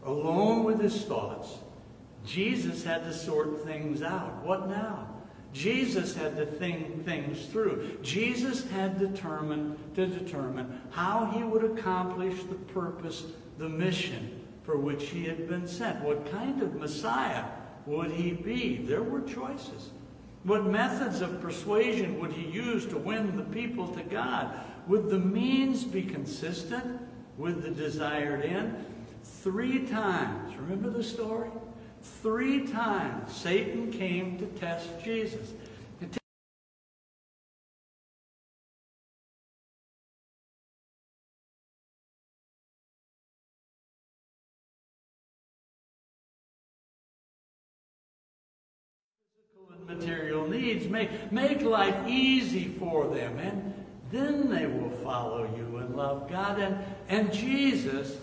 alone 0.04 0.64
with 0.64 0.80
his 0.80 1.04
thoughts, 1.04 1.58
Jesus 2.24 2.82
had 2.82 3.04
to 3.04 3.12
sort 3.12 3.64
things 3.64 4.02
out. 4.02 4.44
What 4.44 4.68
now? 4.68 5.14
Jesus 5.52 6.14
had 6.14 6.36
to 6.36 6.46
think 6.46 7.04
things 7.04 7.46
through. 7.46 7.98
Jesus 8.02 8.68
had 8.70 8.98
determined 8.98 9.78
to 9.94 10.06
determine 10.06 10.80
how 10.90 11.26
he 11.26 11.42
would 11.42 11.64
accomplish 11.64 12.42
the 12.44 12.54
purpose, 12.54 13.24
the 13.56 13.68
mission 13.68 14.44
for 14.62 14.76
which 14.76 15.08
he 15.08 15.24
had 15.24 15.48
been 15.48 15.66
sent. 15.66 16.02
What 16.02 16.30
kind 16.30 16.62
of 16.62 16.74
Messiah 16.74 17.44
would 17.88 18.12
he 18.12 18.30
be? 18.30 18.76
There 18.76 19.02
were 19.02 19.22
choices. 19.22 19.90
What 20.44 20.66
methods 20.66 21.20
of 21.20 21.40
persuasion 21.40 22.20
would 22.20 22.32
he 22.32 22.48
use 22.48 22.86
to 22.86 22.96
win 22.96 23.36
the 23.36 23.42
people 23.42 23.88
to 23.88 24.02
God? 24.04 24.60
Would 24.86 25.10
the 25.10 25.18
means 25.18 25.82
be 25.84 26.02
consistent? 26.04 27.00
with 27.38 27.62
the 27.62 27.70
desired 27.70 28.44
end. 28.44 28.84
Three 29.22 29.86
times, 29.86 30.54
remember 30.56 30.90
the 30.90 31.04
story? 31.04 31.50
Three 32.22 32.66
times 32.66 33.34
Satan 33.34 33.90
came 33.90 34.38
to 34.38 34.46
test 34.46 34.88
Jesus. 35.02 35.52
Material 49.88 50.46
needs 50.46 50.86
make, 50.86 51.32
make 51.32 51.62
life 51.62 51.96
easy 52.06 52.68
for 52.78 53.08
them 53.08 53.38
and 53.38 53.74
then 54.10 54.48
they 54.48 54.66
will 54.66 54.90
follow 54.90 55.44
you 55.56 55.78
and 55.78 55.94
love 55.94 56.30
God. 56.30 56.58
And, 56.58 56.78
and 57.08 57.32
Jesus, 57.32 58.16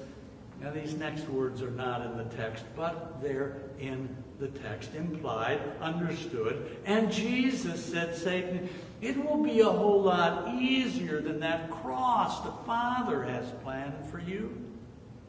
now 0.62 0.72
these 0.72 0.96
next 0.96 1.28
words 1.30 1.62
are 1.62 1.72
not 1.72 2.06
in 2.06 2.18
the 2.18 2.24
text, 2.36 2.66
but 2.76 3.22
they're 3.22 3.58
in 3.80 4.10
the 4.40 4.48
text, 4.48 4.96
implied, 4.96 5.62
understood. 5.82 6.78
And 6.86 7.12
Jesus 7.12 7.84
said, 7.84 8.16
Satan, 8.16 8.68
it 9.02 9.24
will 9.24 9.44
be 9.44 9.60
a 9.60 9.70
whole 9.70 10.02
lot 10.02 10.56
easier 10.56 11.22
than 11.22 11.40
that 11.42 11.70
cross 11.70 12.42
the 12.42 12.52
Father 12.66 13.24
has 13.24 13.46
planned 13.64 14.06
for 14.10 14.20
you. 14.20 14.58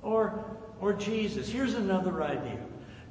Or, 0.03 0.57
or 0.81 0.95
Jesus, 0.95 1.49
here's 1.51 1.75
another 1.75 2.23
idea. 2.23 2.61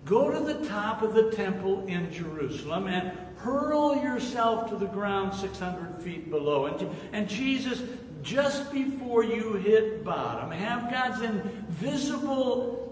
Go 0.06 0.30
to 0.30 0.40
the 0.40 0.66
top 0.68 1.02
of 1.02 1.16
the 1.16 1.32
temple 1.32 1.84
in 1.88 2.12
Jerusalem 2.12 2.88
and 2.88 3.12
hurl 3.38 3.96
yourself 3.96 4.70
to 4.70 4.76
the 4.76 4.86
ground 4.86 5.34
600 5.34 6.02
feet 6.02 6.30
below. 6.30 6.68
And, 6.68 6.90
and 7.12 7.28
Jesus, 7.28 7.82
just 8.22 8.72
before 8.72 9.24
you 9.24 9.54
hit 9.54 10.04
bottom, 10.04 10.52
have 10.52 10.92
God's 10.92 11.22
invisible 11.22 12.85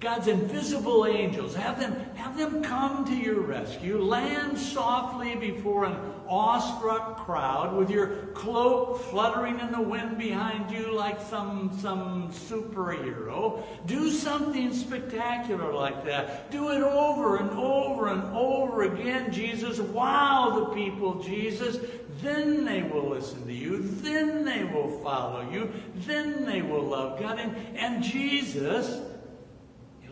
God's 0.00 0.28
invisible 0.28 1.04
angels, 1.04 1.54
have 1.54 1.78
them, 1.78 1.94
have 2.14 2.38
them 2.38 2.62
come 2.62 3.04
to 3.04 3.14
your 3.14 3.40
rescue. 3.40 4.02
Land 4.02 4.56
softly 4.56 5.34
before 5.34 5.84
an 5.84 5.94
awestruck 6.26 7.18
crowd 7.26 7.76
with 7.76 7.90
your 7.90 8.28
cloak 8.32 8.98
fluttering 9.10 9.60
in 9.60 9.70
the 9.70 9.80
wind 9.80 10.16
behind 10.16 10.70
you 10.70 10.94
like 10.96 11.20
some, 11.20 11.76
some 11.82 12.30
superhero. 12.32 13.62
Do 13.84 14.10
something 14.10 14.72
spectacular 14.72 15.70
like 15.74 16.02
that. 16.06 16.50
Do 16.50 16.70
it 16.70 16.82
over 16.82 17.36
and 17.36 17.50
over 17.50 18.08
and 18.08 18.22
over 18.34 18.84
again, 18.84 19.30
Jesus. 19.30 19.80
Wow 19.80 20.60
the 20.60 20.74
people, 20.74 21.22
Jesus. 21.22 21.76
Then 22.22 22.64
they 22.64 22.82
will 22.82 23.10
listen 23.10 23.46
to 23.46 23.52
you. 23.52 23.82
Then 23.82 24.46
they 24.46 24.64
will 24.64 24.98
follow 25.02 25.50
you. 25.50 25.70
Then 26.06 26.46
they 26.46 26.62
will 26.62 26.84
love 26.84 27.20
God. 27.20 27.38
And, 27.38 27.54
and 27.76 28.02
Jesus 28.02 29.00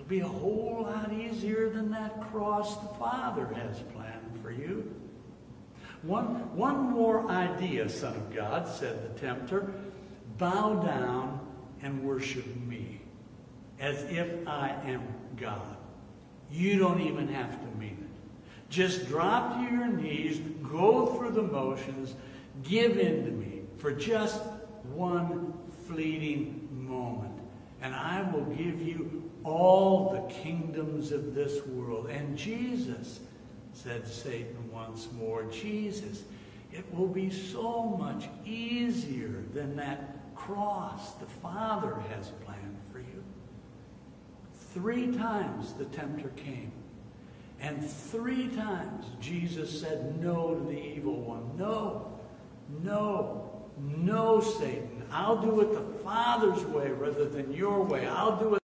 be 0.09 0.21
a 0.21 0.27
whole 0.27 0.81
lot 0.83 1.13
easier 1.13 1.69
than 1.69 1.91
that 1.91 2.31
cross 2.31 2.77
the 2.79 2.95
Father 2.95 3.47
has 3.55 3.81
planned 3.95 4.41
for 4.43 4.51
you. 4.51 4.91
One, 6.03 6.57
one 6.57 6.91
more 6.91 7.29
idea, 7.29 7.89
Son 7.89 8.15
of 8.15 8.35
God, 8.35 8.67
said 8.67 9.15
the 9.15 9.21
tempter. 9.21 9.71
Bow 10.39 10.75
down 10.75 11.41
and 11.83 12.03
worship 12.03 12.47
me 12.57 13.01
as 13.81 14.03
if 14.05 14.47
I 14.49 14.71
am 14.87 15.03
God. 15.37 15.77
You 16.51 16.79
don't 16.79 17.01
even 17.03 17.29
have 17.29 17.61
to 17.61 17.79
mean 17.79 17.99
it. 18.01 18.71
Just 18.71 19.09
drop 19.09 19.57
to 19.57 19.63
your 19.63 19.89
knees, 19.89 20.41
go 20.63 21.07
through 21.07 21.31
the 21.31 21.43
motions, 21.43 22.15
give 22.63 22.99
in 22.99 23.25
to 23.25 23.31
me 23.31 23.63
for 23.77 23.93
just 23.93 24.43
one 24.95 25.53
fleeting 25.87 26.69
moment. 26.73 27.39
And 27.83 27.95
I 27.95 28.23
will 28.31 28.45
give 28.45 28.81
you 28.81 29.28
all 29.49 30.11
the 30.11 30.35
kingdoms 30.35 31.13
of 31.13 31.35
this 31.35 31.65
world. 31.67 32.09
And 32.09 32.37
Jesus, 32.37 33.21
said 33.73 34.07
Satan 34.07 34.71
once 34.73 35.09
more, 35.13 35.45
Jesus, 35.45 36.25
it 36.73 36.85
will 36.95 37.09
be 37.09 37.31
so 37.31 37.97
much 37.99 38.29
easier 38.45 39.45
than 39.55 39.77
that 39.77 40.35
cross 40.35 41.15
the 41.15 41.27
Father 41.27 41.97
has 42.11 42.31
planned 42.45 42.79
for 42.93 42.99
you. 42.99 43.25
Three 44.75 45.17
times 45.17 45.73
the 45.75 45.87
tempter 45.87 46.29
came. 46.31 46.73
And 47.61 47.85
three 47.85 48.49
times 48.49 49.07
Jesus 49.21 49.81
said 49.81 50.21
no 50.21 50.55
to 50.55 50.65
the 50.65 50.79
evil 50.79 51.21
one. 51.21 51.57
No, 51.57 52.13
no, 52.85 53.51
no, 53.79 54.41
Satan. 54.41 55.03
I'll 55.11 55.41
do 55.41 55.61
it 55.61 55.73
the 55.73 55.99
Father's 56.05 56.65
way 56.67 56.91
rather 56.91 57.29
than 57.29 57.53
your 57.53 57.83
way. 57.83 58.07
I'll 58.07 58.37
do 58.37 58.55
it. 58.55 58.63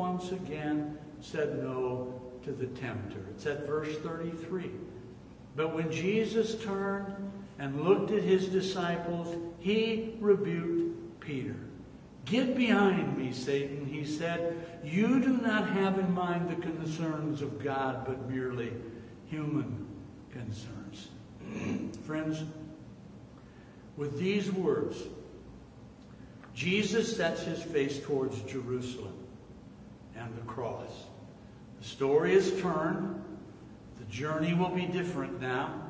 Once 0.00 0.32
again 0.32 0.96
said 1.20 1.62
no 1.62 2.18
to 2.42 2.52
the 2.52 2.68
tempter. 2.68 3.18
It's 3.32 3.44
at 3.44 3.66
verse 3.66 3.98
33. 3.98 4.70
But 5.54 5.74
when 5.74 5.92
Jesus 5.92 6.54
turned 6.64 7.12
and 7.58 7.82
looked 7.82 8.10
at 8.10 8.22
his 8.22 8.46
disciples, 8.48 9.36
he 9.58 10.14
rebuked 10.18 11.20
Peter. 11.20 11.56
Get 12.24 12.56
behind 12.56 13.18
me, 13.18 13.30
Satan, 13.30 13.84
he 13.84 14.06
said. 14.06 14.56
You 14.82 15.20
do 15.20 15.36
not 15.36 15.68
have 15.68 15.98
in 15.98 16.14
mind 16.14 16.48
the 16.48 16.62
concerns 16.62 17.42
of 17.42 17.62
God, 17.62 18.06
but 18.06 18.30
merely 18.30 18.72
human 19.26 19.86
concerns. 20.32 21.08
Friends, 22.06 22.42
with 23.98 24.18
these 24.18 24.50
words, 24.50 24.96
Jesus 26.54 27.14
sets 27.14 27.42
his 27.42 27.62
face 27.62 28.00
towards 28.00 28.40
Jerusalem 28.42 29.19
and 30.20 30.36
the 30.36 30.42
cross. 30.42 31.06
The 31.78 31.84
story 31.84 32.34
is 32.34 32.60
turned. 32.60 33.24
The 33.98 34.04
journey 34.04 34.54
will 34.54 34.70
be 34.70 34.86
different 34.86 35.40
now. 35.40 35.82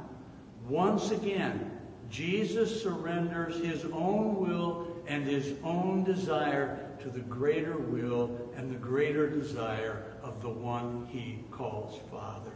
Once 0.69 1.11
again, 1.11 1.79
Jesus 2.11 2.83
surrenders 2.83 3.62
his 3.64 3.85
own 3.93 4.37
will 4.37 4.87
and 5.07 5.27
his 5.27 5.55
own 5.64 6.05
desire 6.05 6.88
to 7.01 7.09
the 7.09 7.21
greater 7.21 7.77
will 7.77 8.31
and 8.57 8.71
the 8.71 8.79
greater 8.79 9.29
desire 9.29 10.05
of 10.23 10.40
the 10.43 10.49
one 10.49 11.07
he 11.11 11.38
calls 11.51 11.99
Father. 12.11 12.53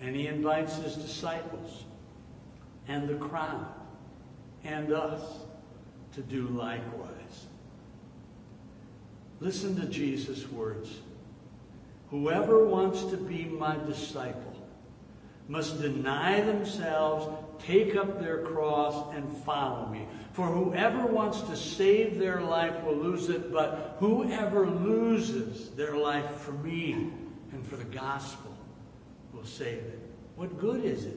And 0.00 0.14
he 0.14 0.26
invites 0.26 0.76
his 0.76 0.94
disciples 0.94 1.84
and 2.86 3.08
the 3.08 3.14
crowd 3.14 3.66
and 4.64 4.92
us 4.92 5.22
to 6.12 6.20
do 6.20 6.48
likewise. 6.48 7.46
Listen 9.40 9.76
to 9.80 9.86
Jesus' 9.86 10.50
words. 10.50 10.98
Whoever 12.10 12.66
wants 12.66 13.04
to 13.04 13.16
be 13.16 13.44
my 13.44 13.76
disciple 13.86 14.54
must 15.46 15.80
deny 15.80 16.40
themselves, 16.42 17.26
take 17.58 17.96
up 17.96 18.20
their 18.20 18.42
cross, 18.42 19.14
and 19.14 19.30
follow 19.44 19.86
me. 19.86 20.06
For 20.32 20.46
whoever 20.46 21.06
wants 21.06 21.40
to 21.42 21.56
save 21.56 22.18
their 22.18 22.42
life 22.42 22.82
will 22.84 22.96
lose 22.96 23.28
it, 23.28 23.50
but 23.50 23.96
whoever 23.98 24.66
loses 24.66 25.70
their 25.70 25.96
life 25.96 26.30
for 26.40 26.52
me 26.52 27.12
and 27.52 27.66
for 27.66 27.76
the 27.76 27.84
gospel 27.84 28.54
will 29.32 29.44
save 29.44 29.78
it. 29.78 30.00
What 30.36 30.58
good 30.58 30.84
is 30.84 31.04
it 31.04 31.16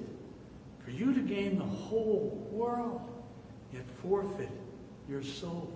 for 0.79 0.91
you 0.91 1.13
to 1.13 1.21
gain 1.21 1.57
the 1.57 1.65
whole 1.65 2.47
world, 2.51 3.01
yet 3.73 3.85
forfeit 4.01 4.49
your 5.09 5.23
soul? 5.23 5.71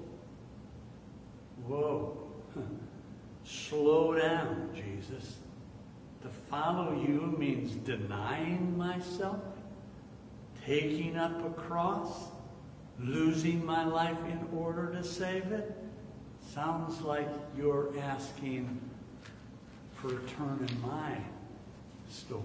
Whoa. 1.68 2.25
Slow 3.44 4.18
down, 4.18 4.70
Jesus. 4.74 5.38
To 6.24 6.30
follow 6.50 7.00
you 7.08 7.36
means 7.38 7.74
denying 7.74 8.76
myself, 8.78 9.40
taking 10.66 11.18
up 11.18 11.46
a 11.46 11.50
cross, 11.62 12.30
losing 13.00 13.64
my 13.64 13.86
life 13.86 14.18
in 14.30 14.48
order 14.58 14.92
to 14.92 15.04
save 15.04 15.52
it. 15.52 15.76
Sounds 16.54 17.02
like 17.02 17.30
you're 17.58 17.94
asking 18.00 18.80
for 19.94 20.08
a 20.08 20.20
turn 20.38 20.68
in 20.68 20.82
my 20.82 21.18
story. 22.10 22.42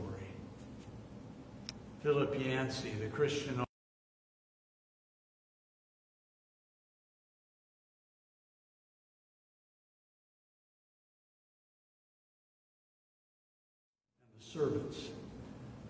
Philip 2.02 2.38
Yancey, 2.38 2.92
the 3.00 3.08
Christian 3.08 3.64
servants. 14.52 15.10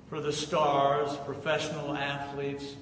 For 0.09 0.21
the 0.21 0.33
stars, 0.33 1.17
professional 1.25 1.97
athletes, 1.97 2.75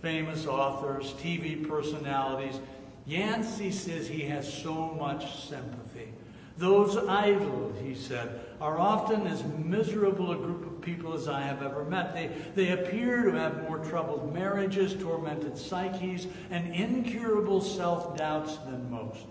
famous 0.00 0.46
authors, 0.46 1.14
TV 1.14 1.66
personalities, 1.66 2.60
Yancey 3.06 3.70
says 3.70 4.06
he 4.06 4.22
has 4.22 4.52
so 4.52 4.96
much 4.98 5.48
sympathy. 5.48 6.12
Those 6.58 6.96
idols, 6.96 7.76
he 7.82 7.94
said, 7.94 8.40
are 8.60 8.78
often 8.78 9.26
as 9.26 9.44
miserable 9.44 10.32
a 10.32 10.36
group 10.36 10.66
of 10.66 10.80
people 10.80 11.12
as 11.12 11.28
I 11.28 11.42
have 11.42 11.62
ever 11.62 11.84
met. 11.84 12.14
They, 12.14 12.30
they 12.54 12.72
appear 12.72 13.24
to 13.24 13.32
have 13.32 13.68
more 13.68 13.78
troubled 13.78 14.32
marriages, 14.32 14.94
tormented 14.94 15.58
psyches, 15.58 16.26
and 16.50 16.74
incurable 16.74 17.60
self 17.60 18.16
doubts 18.16 18.56
than 18.58 18.90
most. 18.90 19.26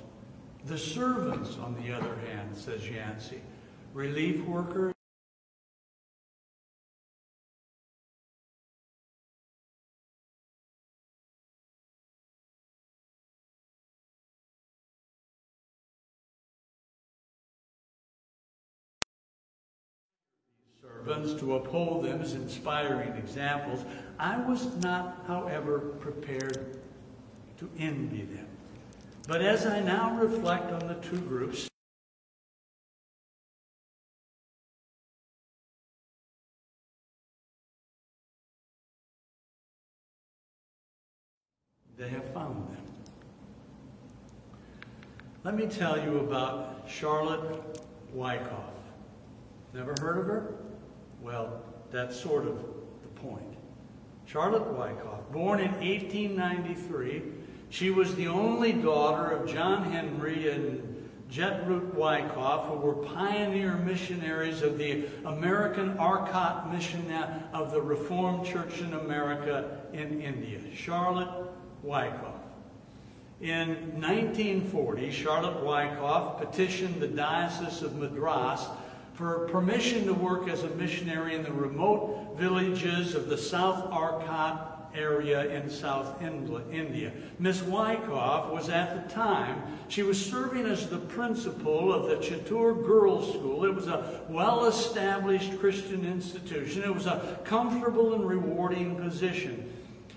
The 0.66 0.78
servants, 0.78 1.58
on 1.58 1.76
the 1.82 1.94
other 1.94 2.16
hand, 2.28 2.56
says 2.56 2.88
Yancey, 2.88 3.42
relief 3.94 4.44
workers, 4.46 4.95
to 21.34 21.56
uphold 21.56 22.06
them 22.06 22.22
as 22.22 22.34
inspiring 22.34 23.18
examples. 23.18 23.84
I 24.20 24.38
was 24.38 24.76
not, 24.78 25.24
however, 25.28 25.80
prepared 26.00 26.78
to 27.58 27.70
envy 27.80 28.24
them. 28.24 28.48
But 29.28 29.42
as 29.42 29.66
I 29.66 29.80
now 29.80 30.16
reflect 30.20 30.72
on 30.72 30.88
the 30.88 30.94
two 30.96 31.20
groups, 31.20 31.68
they 41.98 42.10
have 42.10 42.32
found 42.34 42.68
them. 42.70 42.86
Let 45.44 45.56
me 45.56 45.66
tell 45.68 46.00
you 46.00 46.20
about 46.20 46.86
Charlotte 46.88 47.80
Wyckoff. 48.14 48.74
Never 49.74 49.94
heard 50.00 50.18
of 50.20 50.26
her? 50.26 50.65
Well, 51.26 51.60
that's 51.90 52.16
sort 52.22 52.46
of 52.46 52.64
the 53.02 53.08
point. 53.20 53.58
Charlotte 54.28 54.68
Wyckoff, 54.74 55.32
born 55.32 55.60
in 55.60 55.72
1893, 55.72 57.24
she 57.72 57.90
was 57.90 58.14
the 58.14 58.28
only 58.28 58.74
daughter 58.74 59.32
of 59.32 59.52
John 59.52 59.92
Henry 59.92 60.52
and 60.52 61.10
Gertrude 61.36 61.96
Wyckoff, 61.96 62.68
who 62.68 62.76
were 62.76 62.94
pioneer 62.94 63.76
missionaries 63.78 64.62
of 64.62 64.78
the 64.78 65.06
American 65.26 65.98
Arcot 65.98 66.72
Mission 66.72 67.10
uh, 67.10 67.42
of 67.54 67.72
the 67.72 67.82
Reformed 67.82 68.46
Church 68.46 68.82
in 68.82 68.94
America 68.94 69.82
in 69.94 70.22
India. 70.22 70.60
Charlotte 70.76 71.50
Wyckoff. 71.82 72.36
In 73.42 74.00
1940, 74.00 75.10
Charlotte 75.10 75.64
Wyckoff 75.64 76.38
petitioned 76.38 77.02
the 77.02 77.08
Diocese 77.08 77.82
of 77.82 77.96
Madras 77.96 78.68
for 79.16 79.48
permission 79.48 80.06
to 80.06 80.14
work 80.14 80.50
as 80.50 80.64
a 80.64 80.70
missionary 80.72 81.36
in 81.36 81.44
the 81.44 81.52
remote 81.52 82.36
villages 82.38 83.16
of 83.16 83.30
the 83.30 83.38
South 83.38 83.90
Arcot 83.92 84.92
area 84.94 85.50
in 85.50 85.70
South 85.70 86.22
India. 86.22 87.12
Miss 87.40 87.62
Wyckoff 87.62 88.52
was 88.52 88.70
at 88.70 89.08
the 89.08 89.14
time, 89.14 89.62
she 89.88 90.04
was 90.04 90.24
serving 90.24 90.66
as 90.66 90.90
the 90.90 90.98
principal 90.98 91.94
of 91.94 92.08
the 92.08 92.16
Chittoor 92.16 92.86
Girls' 92.86 93.34
School. 93.34 93.66
It 93.66 93.74
was 93.74 93.88
a 93.88 94.22
well-established 94.30 95.60
Christian 95.60 96.06
institution. 96.06 96.84
It 96.84 96.94
was 96.94 97.06
a 97.06 97.40
comfortable 97.44 98.14
and 98.14 98.28
rewarding 98.28 98.96
position. 98.96 99.72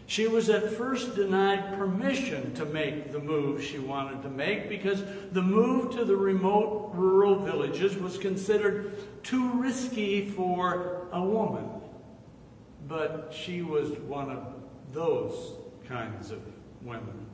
She 0.09 0.27
was 0.27 0.49
at 0.49 0.73
first 0.73 1.17
denied 1.17 1.77
permission 1.77 2.55
to 2.55 2.65
make 2.65 3.13
the 3.13 3.19
move 3.19 3.63
she 3.63 3.79
wanted 3.79 4.23
to 4.23 4.31
make 4.31 4.71
because 4.71 5.05
the 5.33 5.43
move 5.43 5.95
to 5.97 6.05
the 6.07 6.17
remote 6.17 6.93
rural 6.95 7.39
villages 7.39 7.95
was 7.95 8.17
considered 8.17 8.97
too 9.23 9.61
risky 9.61 10.27
for 10.31 11.09
a 11.13 11.23
woman. 11.23 11.69
But 12.89 13.35
she 13.37 13.61
was 13.61 13.91
one 13.99 14.31
of 14.31 14.47
those 14.95 15.53
kinds 15.87 16.31
of 16.31 16.41
women. 16.81 17.27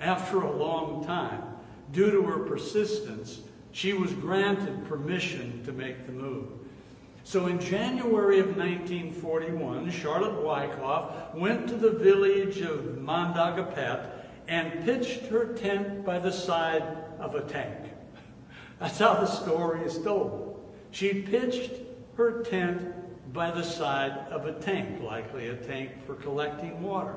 After 0.00 0.40
a 0.40 0.50
long 0.50 1.04
time, 1.06 1.44
due 1.92 2.10
to 2.10 2.22
her 2.22 2.40
persistence, 2.40 3.42
she 3.70 3.92
was 3.92 4.12
granted 4.14 4.84
permission 4.86 5.62
to 5.64 5.70
make 5.70 6.06
the 6.06 6.12
move. 6.12 6.48
So 7.30 7.46
in 7.46 7.60
January 7.60 8.40
of 8.40 8.56
1941, 8.56 9.88
Charlotte 9.92 10.42
Wyckoff 10.42 11.32
went 11.32 11.68
to 11.68 11.76
the 11.76 11.92
village 11.92 12.60
of 12.60 12.96
Mandagapet 12.98 14.04
and 14.48 14.84
pitched 14.84 15.26
her 15.26 15.54
tent 15.54 16.04
by 16.04 16.18
the 16.18 16.32
side 16.32 16.82
of 17.20 17.36
a 17.36 17.42
tank. 17.42 17.92
That's 18.80 18.98
how 18.98 19.14
the 19.14 19.26
story 19.26 19.84
is 19.84 20.02
told. 20.02 20.74
She 20.90 21.22
pitched 21.22 21.70
her 22.16 22.42
tent 22.42 23.32
by 23.32 23.52
the 23.52 23.62
side 23.62 24.26
of 24.32 24.46
a 24.46 24.54
tank, 24.54 25.00
likely 25.00 25.50
a 25.50 25.54
tank 25.54 26.04
for 26.04 26.16
collecting 26.16 26.82
water. 26.82 27.14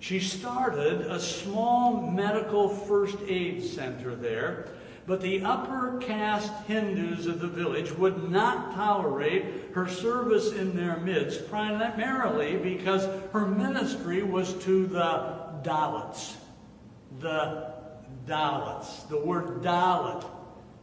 She 0.00 0.18
started 0.18 1.02
a 1.02 1.20
small 1.20 2.10
medical 2.10 2.70
first 2.70 3.18
aid 3.28 3.62
center 3.62 4.14
there 4.14 4.70
but 5.06 5.20
the 5.20 5.42
upper 5.42 5.98
caste 5.98 6.52
Hindus 6.66 7.26
of 7.26 7.40
the 7.40 7.46
village 7.46 7.92
would 7.92 8.30
not 8.30 8.74
tolerate 8.74 9.44
her 9.72 9.86
service 9.86 10.52
in 10.52 10.76
their 10.76 10.96
midst, 10.96 11.48
primarily 11.48 12.56
because 12.56 13.08
her 13.32 13.46
ministry 13.46 14.22
was 14.22 14.54
to 14.64 14.86
the 14.86 15.46
Dalits. 15.62 16.34
The 17.20 17.72
Dalits. 18.26 19.08
The 19.08 19.20
word 19.20 19.62
Dalit 19.62 20.28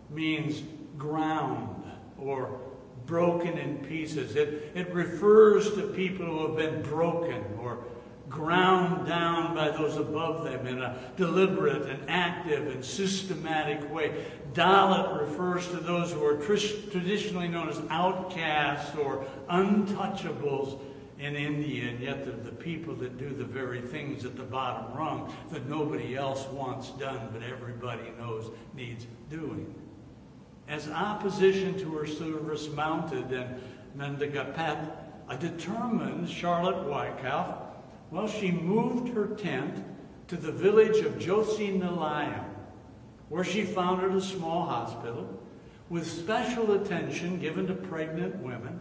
means 0.09 0.63
ground 0.97 1.83
or 2.17 2.61
broken 3.05 3.57
in 3.57 3.77
pieces. 3.79 4.35
It, 4.35 4.71
it 4.73 4.93
refers 4.93 5.73
to 5.75 5.81
people 5.87 6.25
who 6.25 6.47
have 6.47 6.55
been 6.55 6.81
broken 6.83 7.43
or 7.59 7.83
ground 8.29 9.07
down 9.07 9.53
by 9.53 9.69
those 9.69 9.97
above 9.97 10.43
them 10.43 10.65
in 10.65 10.81
a 10.81 10.97
deliberate 11.17 11.83
and 11.89 12.09
active 12.09 12.67
and 12.67 12.83
systematic 12.83 13.91
way. 13.93 14.25
Dalit 14.53 15.19
refers 15.19 15.67
to 15.67 15.77
those 15.77 16.11
who 16.11 16.23
are 16.25 16.37
traditionally 16.37 17.47
known 17.47 17.69
as 17.69 17.81
outcasts 17.89 18.95
or 18.95 19.25
untouchables 19.49 20.79
in 21.19 21.35
India, 21.35 21.89
and 21.89 21.99
yet 21.99 22.25
they're 22.25 22.35
the 22.35 22.51
people 22.51 22.95
that 22.95 23.17
do 23.17 23.29
the 23.29 23.45
very 23.45 23.81
things 23.81 24.25
at 24.25 24.35
the 24.35 24.43
bottom 24.43 24.97
rung 24.97 25.33
that 25.51 25.69
nobody 25.69 26.15
else 26.15 26.45
wants 26.47 26.89
done, 26.91 27.29
but 27.31 27.43
everybody 27.43 28.11
knows 28.17 28.51
needs 28.73 29.05
doing. 29.29 29.73
As 30.67 30.89
opposition 30.89 31.77
to 31.79 31.91
her 31.91 32.07
service 32.07 32.69
mounted 32.69 33.31
and 33.31 33.61
Mendagapet, 33.97 34.91
a 35.29 35.37
determined 35.37 36.29
Charlotte 36.29 36.83
Wyckoff, 36.87 37.62
well, 38.13 38.27
she 38.27 38.51
moved 38.51 39.11
her 39.15 39.25
tent 39.25 39.83
to 40.27 40.37
the 40.37 40.51
village 40.51 40.99
of 41.03 41.13
Jothi 41.13 41.81
Nilayam, 41.81 42.45
where 43.29 43.43
she 43.43 43.63
founded 43.63 44.13
a 44.13 44.21
small 44.21 44.67
hospital 44.67 45.27
with 45.89 46.05
special 46.05 46.73
attention 46.73 47.39
given 47.39 47.65
to 47.65 47.73
pregnant 47.73 48.35
women. 48.35 48.79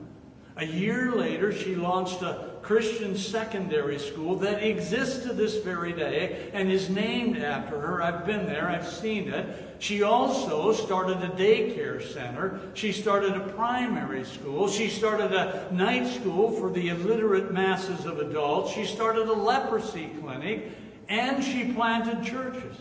A 0.56 0.66
year 0.66 1.12
later, 1.12 1.50
she 1.52 1.74
launched 1.74 2.20
a 2.20 2.50
Christian 2.60 3.16
secondary 3.16 3.98
school 3.98 4.36
that 4.36 4.62
exists 4.62 5.24
to 5.24 5.32
this 5.32 5.56
very 5.56 5.92
day 5.92 6.50
and 6.52 6.70
is 6.70 6.90
named 6.90 7.38
after 7.38 7.80
her. 7.80 8.02
I've 8.02 8.26
been 8.26 8.46
there, 8.46 8.68
I've 8.68 8.86
seen 8.86 9.32
it. 9.32 9.76
She 9.78 10.02
also 10.02 10.72
started 10.72 11.16
a 11.22 11.30
daycare 11.30 12.02
center. 12.02 12.60
She 12.74 12.92
started 12.92 13.32
a 13.32 13.48
primary 13.54 14.24
school. 14.24 14.68
She 14.68 14.88
started 14.88 15.32
a 15.32 15.68
night 15.72 16.06
school 16.06 16.50
for 16.52 16.70
the 16.70 16.90
illiterate 16.90 17.50
masses 17.50 18.04
of 18.04 18.18
adults. 18.20 18.72
She 18.72 18.84
started 18.84 19.28
a 19.28 19.32
leprosy 19.32 20.10
clinic. 20.20 20.70
And 21.08 21.42
she 21.42 21.72
planted 21.72 22.24
churches. 22.24 22.76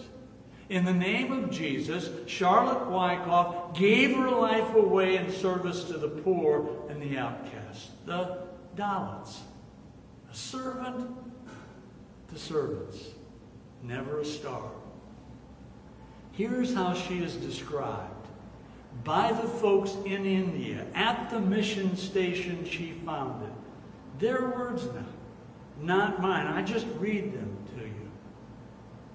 In 0.72 0.86
the 0.86 0.94
name 0.94 1.34
of 1.34 1.52
Jesus, 1.52 2.10
Charlotte 2.28 2.88
Wyckoff 2.88 3.78
gave 3.78 4.16
her 4.16 4.30
life 4.30 4.74
away 4.74 5.18
in 5.18 5.30
service 5.30 5.84
to 5.84 5.98
the 5.98 6.08
poor 6.08 6.88
and 6.88 7.02
the 7.02 7.18
outcast, 7.18 8.06
the 8.06 8.38
Dalits. 8.78 9.40
A 10.32 10.34
servant 10.34 11.14
to 12.30 12.40
servants, 12.40 13.10
never 13.84 14.22
a 14.22 14.26
star. 14.26 14.72
Here's 16.32 16.74
how 16.74 16.94
she 16.94 17.22
is 17.22 17.36
described 17.36 18.28
by 19.04 19.34
the 19.34 19.50
folks 19.50 19.98
in 20.06 20.26
India 20.26 20.86
at 20.96 21.30
the 21.32 21.42
mission 21.42 21.98
station 21.98 22.64
she 22.64 22.94
founded. 23.06 23.52
Their 24.20 24.44
words 24.44 24.86
now, 24.86 25.06
not 25.82 26.22
mine. 26.22 26.48
I 26.48 26.62
just 26.62 26.88
read 26.98 27.34
them. 27.34 27.51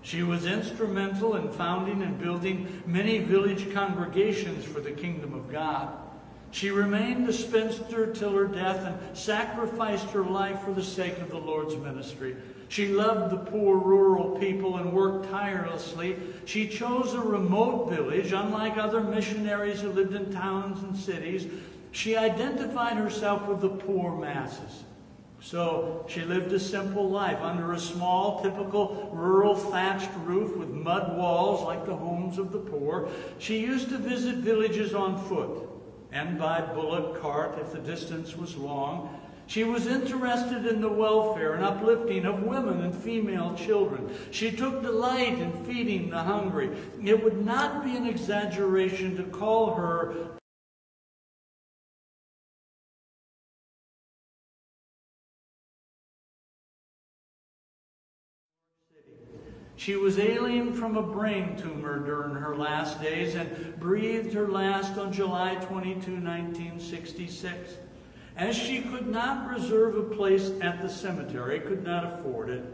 She 0.06 0.22
was 0.22 0.46
instrumental 0.46 1.34
in 1.34 1.50
founding 1.50 2.00
and 2.00 2.16
building 2.16 2.80
many 2.86 3.18
village 3.18 3.74
congregations 3.74 4.64
for 4.64 4.78
the 4.78 4.92
kingdom 4.92 5.34
of 5.34 5.50
God. 5.50 5.98
She 6.52 6.70
remained 6.70 7.28
a 7.28 7.32
spinster 7.32 8.12
till 8.12 8.30
her 8.30 8.46
death 8.46 8.86
and 8.86 9.16
sacrificed 9.18 10.10
her 10.10 10.22
life 10.22 10.60
for 10.60 10.72
the 10.72 10.84
sake 10.84 11.18
of 11.18 11.30
the 11.30 11.40
Lord's 11.40 11.74
ministry. 11.74 12.36
She 12.68 12.86
loved 12.86 13.32
the 13.32 13.50
poor 13.50 13.78
rural 13.78 14.38
people 14.38 14.76
and 14.76 14.92
worked 14.92 15.28
tirelessly. 15.28 16.16
She 16.44 16.68
chose 16.68 17.12
a 17.12 17.20
remote 17.20 17.90
village, 17.90 18.30
unlike 18.30 18.76
other 18.76 19.00
missionaries 19.00 19.80
who 19.80 19.90
lived 19.90 20.14
in 20.14 20.32
towns 20.32 20.84
and 20.84 20.96
cities. 20.96 21.48
She 21.90 22.16
identified 22.16 22.96
herself 22.96 23.48
with 23.48 23.60
the 23.60 23.70
poor 23.70 24.16
masses. 24.16 24.84
So 25.40 26.04
she 26.08 26.22
lived 26.22 26.52
a 26.52 26.58
simple 26.58 27.08
life 27.08 27.40
under 27.40 27.72
a 27.72 27.78
small, 27.78 28.42
typical 28.42 29.10
rural 29.12 29.54
thatched 29.54 30.10
roof 30.24 30.56
with 30.56 30.70
mud 30.70 31.16
walls 31.16 31.62
like 31.62 31.84
the 31.84 31.94
homes 31.94 32.38
of 32.38 32.52
the 32.52 32.58
poor. 32.58 33.08
She 33.38 33.60
used 33.60 33.90
to 33.90 33.98
visit 33.98 34.36
villages 34.36 34.94
on 34.94 35.22
foot 35.28 35.68
and 36.12 36.38
by 36.38 36.62
bullock 36.62 37.20
cart 37.20 37.58
if 37.60 37.72
the 37.72 37.78
distance 37.78 38.36
was 38.36 38.56
long. 38.56 39.20
She 39.48 39.62
was 39.62 39.86
interested 39.86 40.66
in 40.66 40.80
the 40.80 40.88
welfare 40.88 41.54
and 41.54 41.64
uplifting 41.64 42.24
of 42.24 42.42
women 42.42 42.82
and 42.82 42.94
female 42.94 43.54
children. 43.54 44.12
She 44.32 44.50
took 44.50 44.82
delight 44.82 45.38
in 45.38 45.64
feeding 45.64 46.10
the 46.10 46.18
hungry. 46.18 46.76
It 47.04 47.22
would 47.22 47.44
not 47.44 47.84
be 47.84 47.96
an 47.96 48.06
exaggeration 48.06 49.16
to 49.16 49.22
call 49.24 49.74
her 49.74 50.36
She 59.76 59.94
was 59.94 60.18
ailing 60.18 60.72
from 60.72 60.96
a 60.96 61.02
brain 61.02 61.56
tumor 61.56 61.98
during 61.98 62.34
her 62.34 62.56
last 62.56 63.00
days 63.02 63.34
and 63.34 63.78
breathed 63.78 64.32
her 64.32 64.48
last 64.48 64.96
on 64.96 65.12
July 65.12 65.56
22, 65.56 66.12
1966. 66.12 67.74
As 68.36 68.56
she 68.56 68.80
could 68.80 69.06
not 69.06 69.50
reserve 69.50 69.96
a 69.96 70.14
place 70.14 70.50
at 70.62 70.80
the 70.80 70.88
cemetery, 70.88 71.60
could 71.60 71.84
not 71.84 72.04
afford 72.04 72.48
it, 72.48 72.64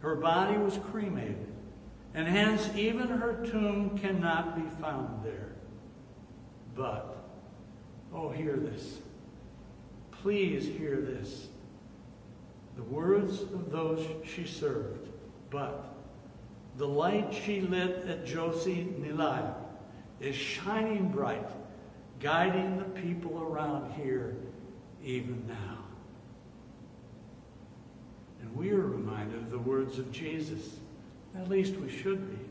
her 0.00 0.16
body 0.16 0.58
was 0.58 0.78
cremated, 0.90 1.46
and 2.12 2.28
hence 2.28 2.68
even 2.76 3.08
her 3.08 3.44
tomb 3.46 3.98
cannot 3.98 4.54
be 4.54 4.68
found 4.82 5.24
there. 5.24 5.52
But, 6.74 7.16
oh, 8.12 8.28
hear 8.28 8.56
this. 8.56 8.98
Please 10.10 10.66
hear 10.66 11.00
this. 11.00 11.48
The 12.76 12.82
words 12.82 13.40
of 13.40 13.70
those 13.70 14.06
she 14.26 14.46
served. 14.46 15.08
But, 15.50 15.93
the 16.76 16.86
light 16.86 17.32
she 17.32 17.60
lit 17.60 18.04
at 18.08 18.26
Jothi 18.26 18.98
Nilayam 19.00 19.54
is 20.20 20.34
shining 20.34 21.08
bright, 21.08 21.48
guiding 22.20 22.78
the 22.78 22.84
people 23.00 23.42
around 23.42 23.92
here 23.92 24.36
even 25.04 25.44
now. 25.46 25.78
And 28.40 28.54
we 28.56 28.70
are 28.72 28.80
reminded 28.80 29.38
of 29.38 29.50
the 29.50 29.58
words 29.58 29.98
of 29.98 30.10
Jesus. 30.10 30.76
At 31.36 31.48
least 31.48 31.76
we 31.76 31.90
should 31.90 32.30
be. 32.30 32.44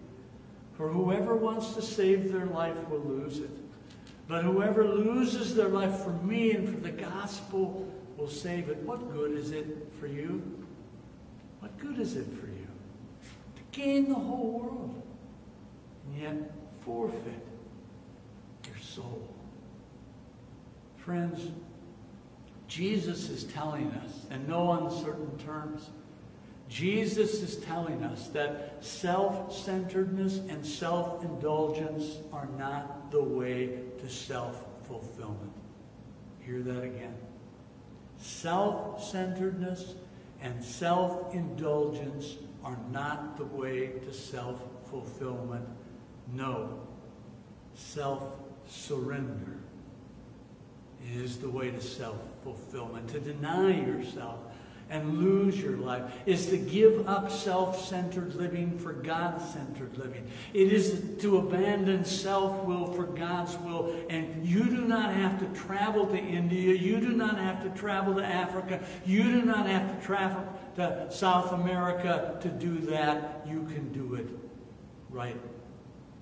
For 0.74 0.90
whoever 0.90 1.36
wants 1.36 1.74
to 1.76 1.82
save 1.82 2.32
their 2.32 2.46
life 2.46 2.78
will 2.90 3.00
lose 3.00 3.40
it. 3.40 3.52
But 4.28 4.44
whoever 4.44 4.88
loses 4.88 5.54
their 5.56 5.68
life 5.68 6.00
for 6.00 6.12
me 6.12 6.52
and 6.52 6.68
for 6.68 6.80
the 6.80 6.92
gospel 6.92 7.92
will 8.18 8.30
save 8.30 8.70
it. 8.70 8.78
What 8.78 9.12
good 9.12 9.32
is 9.34 9.52
it 9.52 9.92
for 10.00 10.08
you? 10.08 10.42
What 11.60 11.78
good 11.78 12.00
is 12.00 12.16
it 12.16 12.28
for 12.40 12.48
you? 12.48 12.53
Gain 13.74 14.08
the 14.08 14.16
whole 14.16 14.60
world, 14.60 15.04
and 16.06 16.22
yet 16.22 16.52
forfeit 16.82 17.46
your 18.66 18.78
soul. 18.78 19.28
Friends, 20.98 21.52
Jesus 22.68 23.30
is 23.30 23.44
telling 23.44 23.92
us, 23.92 24.26
in 24.32 24.48
no 24.48 24.72
uncertain 24.72 25.38
terms, 25.40 25.90
Jesus 26.70 27.44
is 27.44 27.58
telling 27.58 28.04
us 28.04 28.30
that 28.30 28.84
self-centeredness 28.84 30.38
and 30.50 30.66
self-indulgence 30.66 32.20
are 32.32 32.48
not 32.58 33.12
the 33.12 33.22
way 33.22 33.80
to 34.00 34.10
self-fulfillment. 34.10 35.52
Hear 36.40 36.62
that 36.62 36.84
again. 36.84 37.16
Self-centeredness 38.18 39.96
and 40.42 40.64
self-indulgence 40.64 42.38
are 42.64 42.78
not 42.92 43.38
the 43.38 43.46
way 43.46 43.88
to 43.88 44.14
self-fulfillment. 44.14 45.68
No. 46.34 46.80
Self-surrender 47.76 49.60
is 51.12 51.38
the 51.38 51.50
way 51.50 51.72
to 51.72 51.82
self-fulfillment. 51.82 53.10
To 53.10 53.20
deny 53.20 53.72
yourself 53.86 54.40
and 54.90 55.18
lose 55.18 55.60
your 55.60 55.78
life 55.78 56.04
is 56.26 56.48
to 56.48 56.58
give 56.58 57.08
up 57.08 57.32
self-centered 57.32 58.36
living 58.36 58.78
for 58.78 58.94
God-centered 58.94 59.98
living. 59.98 60.28
It 60.54 60.72
is 60.72 61.02
to 61.20 61.38
abandon 61.38 62.06
self-will 62.06 62.94
for 62.94 63.04
God's 63.04 63.58
will. 63.58 63.96
And 64.10 64.46
you 64.46 64.64
do 64.66 64.82
not 64.82 65.14
have 65.14 65.40
to 65.40 65.60
travel 65.60 66.06
to 66.08 66.18
India. 66.18 66.76
You 66.76 67.00
do 67.00 67.10
not 67.10 67.38
have 67.38 67.64
to 67.64 67.70
travel 67.80 68.16
to 68.16 68.26
Africa. 68.26 68.84
You 69.06 69.24
do 69.24 69.42
not 69.42 69.66
have 69.66 70.00
to 70.00 70.06
travel 70.06 70.46
to 70.76 71.08
South 71.12 71.54
America 71.54 72.38
to 72.42 72.50
do 72.50 72.78
that. 72.80 73.46
You 73.48 73.64
can 73.64 73.92
do 73.92 74.16
it 74.16 74.28
right 75.10 75.40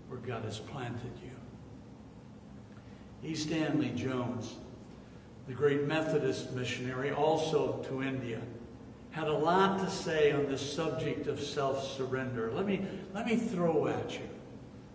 where 0.07 0.19
God 0.19 0.45
has 0.45 0.59
planted 0.59 1.11
you. 1.23 1.29
E. 3.29 3.35
Stanley 3.35 3.91
Jones, 3.91 4.55
the 5.51 5.57
great 5.57 5.83
Methodist 5.85 6.53
missionary, 6.53 7.11
also 7.11 7.83
to 7.89 8.01
India, 8.01 8.39
had 9.09 9.27
a 9.27 9.33
lot 9.33 9.79
to 9.79 9.89
say 9.89 10.31
on 10.31 10.45
this 10.45 10.61
subject 10.61 11.27
of 11.27 11.41
self-surrender. 11.41 12.53
Let 12.53 12.65
me, 12.65 12.85
let 13.13 13.25
me 13.25 13.35
throw 13.35 13.87
at 13.87 14.13
you 14.13 14.29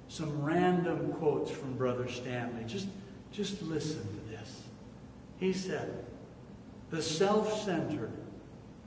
some 0.08 0.42
random 0.42 1.12
quotes 1.12 1.50
from 1.50 1.74
Brother 1.76 2.08
Stanley. 2.08 2.64
Just, 2.66 2.88
just 3.32 3.60
listen 3.60 4.00
to 4.00 4.30
this. 4.30 4.62
He 5.38 5.52
said, 5.52 6.06
the 6.88 7.02
self-centered 7.02 8.12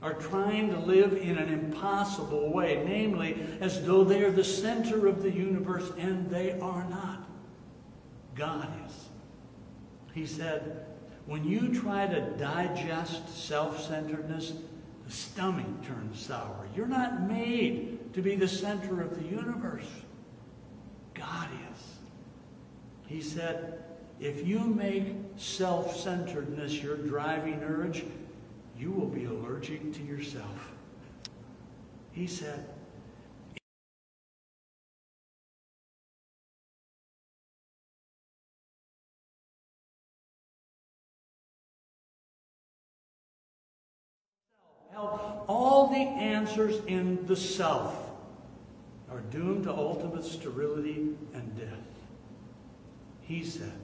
are 0.02 0.14
trying 0.14 0.70
to 0.70 0.78
live 0.80 1.12
in 1.12 1.38
an 1.38 1.52
impossible 1.52 2.52
way, 2.52 2.82
namely, 2.84 3.40
as 3.60 3.86
though 3.86 4.02
they 4.02 4.24
are 4.24 4.32
the 4.32 4.42
center 4.42 5.06
of 5.06 5.22
the 5.22 5.30
universe, 5.30 5.92
and 5.98 6.28
they 6.30 6.58
are 6.58 6.84
not. 6.90 7.28
God 8.34 8.68
is. 8.88 9.04
He 10.14 10.26
said, 10.26 10.86
when 11.30 11.44
you 11.44 11.72
try 11.72 12.08
to 12.08 12.20
digest 12.38 13.46
self-centeredness, 13.46 14.52
the 15.06 15.12
stomach 15.12 15.86
turns 15.86 16.20
sour. 16.20 16.66
You're 16.74 16.88
not 16.88 17.22
made 17.22 18.12
to 18.14 18.20
be 18.20 18.34
the 18.34 18.48
center 18.48 19.00
of 19.00 19.14
the 19.14 19.28
universe. 19.28 19.86
God 21.14 21.46
is. 21.72 21.82
He 23.06 23.20
said, 23.20 23.84
if 24.18 24.44
you 24.44 24.58
make 24.58 25.14
self-centeredness 25.36 26.82
your 26.82 26.96
driving 26.96 27.62
urge, 27.62 28.02
you 28.76 28.90
will 28.90 29.06
be 29.06 29.26
allergic 29.26 29.92
to 29.92 30.02
yourself. 30.02 30.72
He 32.10 32.26
said, 32.26 32.68
answers 46.40 46.80
in 46.86 47.26
the 47.26 47.36
self 47.36 48.12
are 49.10 49.20
doomed 49.30 49.64
to 49.64 49.70
ultimate 49.70 50.24
sterility 50.24 51.14
and 51.34 51.58
death. 51.58 51.68
He 53.20 53.44
said, 53.44 53.74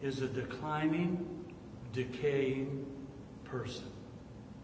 is 0.00 0.22
a 0.22 0.26
declining, 0.28 1.44
decaying 1.92 2.86
person. 3.44 3.90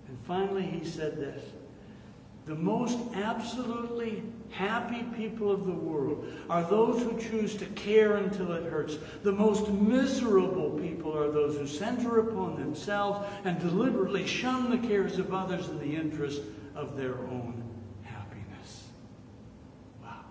And 0.08 0.16
finally, 0.26 0.62
he 0.62 0.88
said 0.88 1.18
this 1.18 1.44
The 2.46 2.54
most 2.54 2.98
absolutely 3.14 4.22
happy 4.50 5.02
people 5.16 5.50
of 5.50 5.64
the 5.64 5.72
world 5.72 6.30
are 6.50 6.62
those 6.62 7.02
who 7.02 7.18
choose 7.18 7.56
to 7.56 7.64
care 7.66 8.16
until 8.16 8.52
it 8.52 8.70
hurts. 8.70 8.98
The 9.22 9.32
most 9.32 9.70
miserable 9.70 10.70
people 10.78 11.16
are 11.16 11.30
those 11.30 11.56
who 11.56 11.66
center 11.66 12.20
upon 12.20 12.56
themselves 12.56 13.26
and 13.44 13.58
deliberately 13.58 14.26
shun 14.26 14.70
the 14.70 14.86
cares 14.86 15.18
of 15.18 15.32
others 15.32 15.68
in 15.68 15.78
the 15.78 15.96
interest 15.96 16.42
of 16.74 16.98
their 16.98 17.14
own 17.14 17.62
happiness. 18.02 18.84
Wow. 20.02 20.24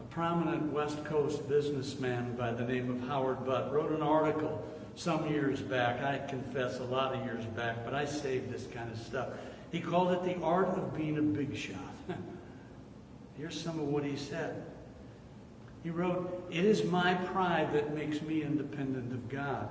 A 0.00 0.04
prominent 0.04 0.72
West 0.72 1.04
Coast 1.04 1.46
businessman 1.50 2.34
by 2.34 2.50
the 2.50 2.64
name 2.64 2.90
of 2.90 3.06
Howard 3.08 3.44
Butt 3.44 3.72
wrote 3.74 3.92
an 3.92 4.02
article 4.02 4.66
some 4.94 5.30
years 5.30 5.60
back. 5.60 6.02
I 6.02 6.26
confess 6.26 6.80
a 6.80 6.84
lot 6.84 7.14
of 7.14 7.24
years 7.26 7.44
back, 7.44 7.84
but 7.84 7.94
I 7.94 8.06
saved 8.06 8.50
this 8.50 8.66
kind 8.66 8.90
of 8.90 8.98
stuff. 8.98 9.28
He 9.70 9.80
called 9.80 10.12
it 10.12 10.24
the 10.24 10.42
art 10.44 10.68
of 10.68 10.96
being 10.96 11.18
a 11.18 11.22
big 11.22 11.56
shot. 11.56 11.94
Here's 13.36 13.60
some 13.60 13.78
of 13.78 13.86
what 13.86 14.04
he 14.04 14.16
said. 14.16 14.64
He 15.82 15.90
wrote, 15.90 16.46
It 16.50 16.64
is 16.64 16.84
my 16.84 17.14
pride 17.14 17.72
that 17.72 17.94
makes 17.94 18.20
me 18.20 18.42
independent 18.42 19.12
of 19.12 19.28
God. 19.28 19.68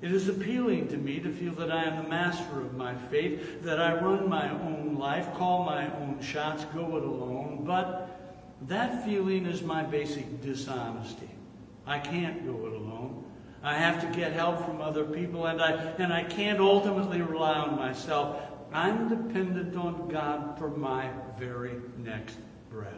It 0.00 0.10
is 0.10 0.28
appealing 0.28 0.88
to 0.88 0.96
me 0.96 1.20
to 1.20 1.30
feel 1.30 1.52
that 1.54 1.70
I 1.70 1.84
am 1.84 2.02
the 2.02 2.08
master 2.08 2.60
of 2.60 2.74
my 2.74 2.94
fate, 2.94 3.62
that 3.62 3.80
I 3.80 3.94
run 4.00 4.28
my 4.28 4.50
own 4.50 4.96
life, 4.98 5.32
call 5.34 5.64
my 5.64 5.92
own 5.96 6.20
shots, 6.20 6.64
go 6.74 6.96
it 6.96 7.04
alone. 7.04 7.62
But 7.64 8.20
that 8.66 9.04
feeling 9.04 9.46
is 9.46 9.62
my 9.62 9.82
basic 9.82 10.40
dishonesty. 10.40 11.30
I 11.86 11.98
can't 11.98 12.44
go 12.44 12.66
it 12.66 12.72
alone. 12.72 13.24
I 13.62 13.74
have 13.74 14.00
to 14.00 14.18
get 14.18 14.32
help 14.32 14.64
from 14.64 14.80
other 14.80 15.04
people, 15.04 15.46
and 15.46 15.62
I, 15.62 15.70
and 15.70 16.12
I 16.12 16.24
can't 16.24 16.58
ultimately 16.58 17.22
rely 17.22 17.54
on 17.54 17.76
myself. 17.76 18.40
I'm 18.72 19.08
dependent 19.08 19.76
on 19.76 20.08
God 20.08 20.58
for 20.58 20.68
my 20.68 21.10
very 21.38 21.74
next 21.98 22.38
breath. 22.70 22.88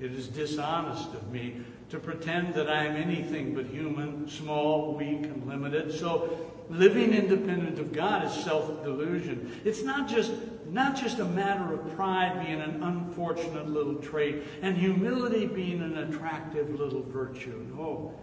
It 0.00 0.12
is 0.12 0.26
dishonest 0.26 1.14
of 1.14 1.30
me 1.30 1.58
to 1.90 1.98
pretend 1.98 2.54
that 2.54 2.68
I 2.68 2.86
am 2.86 2.96
anything 2.96 3.54
but 3.54 3.66
human, 3.66 4.28
small, 4.28 4.94
weak, 4.94 5.24
and 5.24 5.46
limited. 5.46 5.92
So 5.96 6.36
living 6.70 7.12
independent 7.14 7.78
of 7.78 7.92
God 7.92 8.24
is 8.24 8.32
self-delusion. 8.32 9.60
It's 9.64 9.82
not 9.82 10.08
just, 10.08 10.32
not 10.68 10.96
just 10.96 11.18
a 11.20 11.24
matter 11.24 11.74
of 11.74 11.94
pride 11.94 12.44
being 12.44 12.60
an 12.60 12.82
unfortunate 12.82 13.68
little 13.68 13.96
trait 13.96 14.42
and 14.62 14.76
humility 14.76 15.46
being 15.46 15.82
an 15.82 15.98
attractive 15.98 16.70
little 16.80 17.02
virtue. 17.02 17.64
No. 17.76 18.18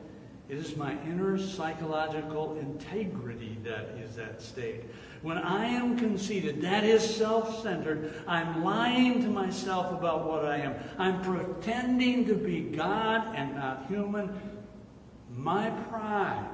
It 0.49 0.57
is 0.57 0.75
my 0.75 0.93
inner 1.03 1.37
psychological 1.37 2.57
integrity 2.57 3.55
that 3.63 3.95
is 4.03 4.17
at 4.17 4.41
stake. 4.41 4.81
When 5.21 5.37
I 5.37 5.65
am 5.65 5.95
conceited, 5.95 6.59
that 6.61 6.83
is 6.83 7.03
self 7.03 7.61
centered, 7.61 8.23
I'm 8.27 8.63
lying 8.63 9.21
to 9.21 9.27
myself 9.27 9.91
about 9.91 10.27
what 10.27 10.45
I 10.45 10.57
am. 10.57 10.73
I'm 10.97 11.21
pretending 11.21 12.25
to 12.25 12.33
be 12.33 12.61
God 12.61 13.35
and 13.35 13.55
not 13.55 13.85
human. 13.87 14.31
My 15.35 15.69
pride 15.69 16.49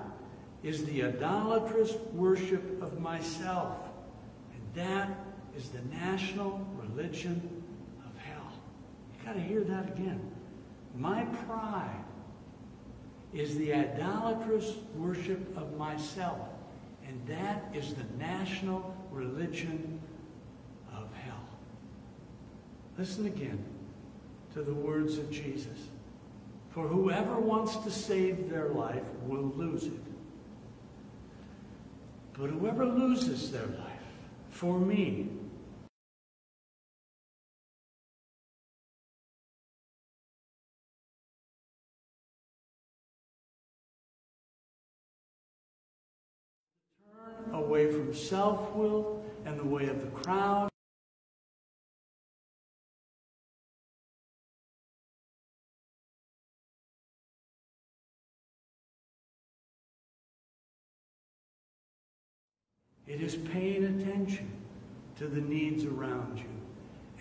is 0.61 0.83
the 0.83 1.05
idolatrous 1.05 1.93
worship 2.11 2.81
of 2.81 2.99
myself. 2.99 3.77
And 4.53 4.85
that 4.85 5.09
is 5.55 5.69
the 5.69 5.81
national 5.95 6.67
religion 6.75 7.63
of 8.05 8.21
hell. 8.21 8.51
You 9.17 9.25
got 9.25 9.33
to 9.33 9.41
hear 9.41 9.61
that 9.61 9.87
again. 9.97 10.19
My 10.97 11.23
pride 11.23 12.03
is 13.35 13.57
the 13.57 13.73
idolatrous 13.73 14.75
worship 14.95 15.55
of 15.57 15.77
myself. 15.77 16.39
And 17.05 17.21
that 17.27 17.65
is 17.73 17.93
the 17.93 18.05
national 18.17 18.95
religion 19.11 19.99
of 20.91 21.13
hell. 21.13 21.45
Listen 22.97 23.27
again 23.27 23.63
to 24.53 24.63
the 24.63 24.73
words 24.73 25.17
of 25.17 25.29
Jesus. 25.29 25.89
For 26.71 26.87
whoever 26.87 27.37
wants 27.37 27.75
to 27.77 27.91
save 27.91 28.49
their 28.49 28.69
life 28.69 29.03
will 29.27 29.53
lose 29.55 29.83
it. 29.83 30.01
But 32.33 32.49
whoever 32.49 32.85
loses 32.85 33.51
their 33.51 33.67
life 33.67 33.91
for 34.49 34.79
me 34.79 35.29
away 47.85 47.93
from 47.93 48.13
self-will 48.13 49.23
and 49.45 49.59
the 49.59 49.63
way 49.63 49.87
of 49.87 50.01
the 50.01 50.07
crowd. 50.07 50.69
It 63.07 63.21
is 63.21 63.35
paying 63.35 63.83
attention 63.83 64.51
to 65.17 65.27
the 65.27 65.39
needs 65.39 65.85
around 65.85 66.39
you. 66.39 66.45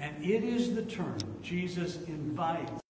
And 0.00 0.24
it 0.24 0.42
is 0.42 0.74
the 0.74 0.82
term 0.82 1.18
Jesus 1.42 1.98
invites 2.08 2.83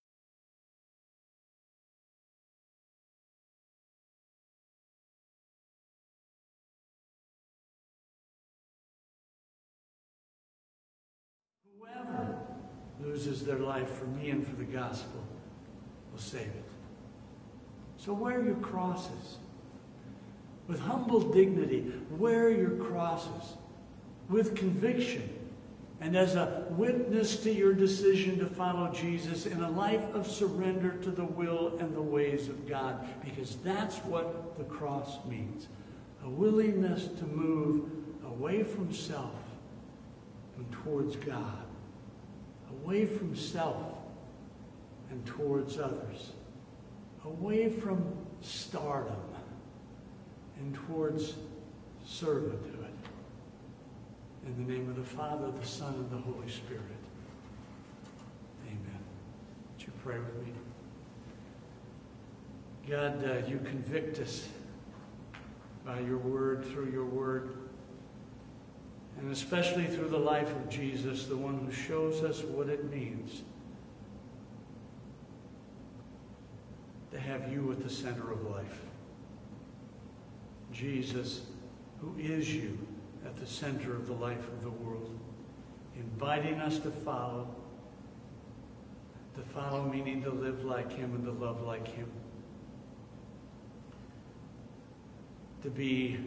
loses 13.26 13.44
their 13.44 13.58
life 13.58 13.90
for 13.90 14.06
me 14.06 14.30
and 14.30 14.46
for 14.46 14.56
the 14.56 14.64
gospel 14.64 15.22
will 16.12 16.20
save 16.20 16.42
it. 16.42 16.64
So 17.96 18.12
wear 18.12 18.42
your 18.42 18.56
crosses. 18.56 19.38
With 20.66 20.80
humble 20.80 21.20
dignity, 21.20 21.92
wear 22.10 22.50
your 22.50 22.70
crosses. 22.70 23.54
With 24.28 24.56
conviction 24.56 25.28
and 26.00 26.16
as 26.16 26.34
a 26.34 26.66
witness 26.70 27.36
to 27.44 27.52
your 27.52 27.72
decision 27.72 28.38
to 28.38 28.46
follow 28.46 28.92
Jesus 28.92 29.46
in 29.46 29.62
a 29.62 29.70
life 29.70 30.02
of 30.14 30.26
surrender 30.26 30.96
to 31.02 31.10
the 31.10 31.24
will 31.24 31.78
and 31.78 31.94
the 31.94 32.02
ways 32.02 32.48
of 32.48 32.68
God, 32.68 33.06
because 33.24 33.56
that's 33.56 33.98
what 33.98 34.58
the 34.58 34.64
cross 34.64 35.24
means. 35.26 35.68
A 36.24 36.28
willingness 36.28 37.08
to 37.18 37.24
move 37.24 37.90
away 38.26 38.64
from 38.64 38.92
self 38.92 39.34
and 40.56 40.70
towards 40.72 41.16
God 41.16 41.63
away 42.82 43.06
from 43.06 43.34
self 43.34 43.76
and 45.10 45.24
towards 45.26 45.78
others, 45.78 46.32
away 47.24 47.68
from 47.68 48.04
stardom 48.40 49.16
and 50.58 50.74
towards 50.74 51.34
servanthood. 52.06 52.84
In 54.46 54.66
the 54.66 54.72
name 54.72 54.90
of 54.90 54.96
the 54.96 55.04
Father, 55.04 55.50
the 55.50 55.66
Son, 55.66 55.94
and 55.94 56.10
the 56.10 56.18
Holy 56.18 56.48
Spirit. 56.48 56.82
Amen. 58.66 59.00
Would 59.72 59.86
you 59.86 59.92
pray 60.02 60.18
with 60.18 60.46
me? 60.46 60.52
God, 62.88 63.24
uh, 63.24 63.46
you 63.48 63.58
convict 63.64 64.18
us 64.18 64.46
by 65.86 66.00
your 66.00 66.18
word, 66.18 66.66
through 66.66 66.90
your 66.90 67.06
word 67.06 67.63
and 69.18 69.30
especially 69.30 69.86
through 69.86 70.08
the 70.08 70.18
life 70.18 70.50
of 70.50 70.68
Jesus, 70.68 71.26
the 71.26 71.36
one 71.36 71.58
who 71.58 71.72
shows 71.72 72.22
us 72.22 72.42
what 72.42 72.68
it 72.68 72.90
means 72.90 73.42
to 77.10 77.18
have 77.18 77.50
you 77.52 77.70
at 77.72 77.82
the 77.82 77.88
center 77.88 78.32
of 78.32 78.42
life. 78.50 78.80
Jesus, 80.72 81.42
who 82.00 82.14
is 82.18 82.52
you 82.52 82.76
at 83.24 83.36
the 83.36 83.46
center 83.46 83.94
of 83.94 84.06
the 84.06 84.12
life 84.12 84.48
of 84.48 84.62
the 84.62 84.70
world, 84.70 85.18
inviting 85.96 86.54
us 86.54 86.78
to 86.80 86.90
follow. 86.90 87.54
To 89.36 89.42
follow 89.42 89.84
meaning 89.84 90.22
to 90.22 90.30
live 90.30 90.64
like 90.64 90.92
him 90.92 91.14
and 91.14 91.24
to 91.24 91.32
love 91.32 91.62
like 91.62 91.88
him. 91.88 92.10
To 95.62 95.70
be 95.70 96.18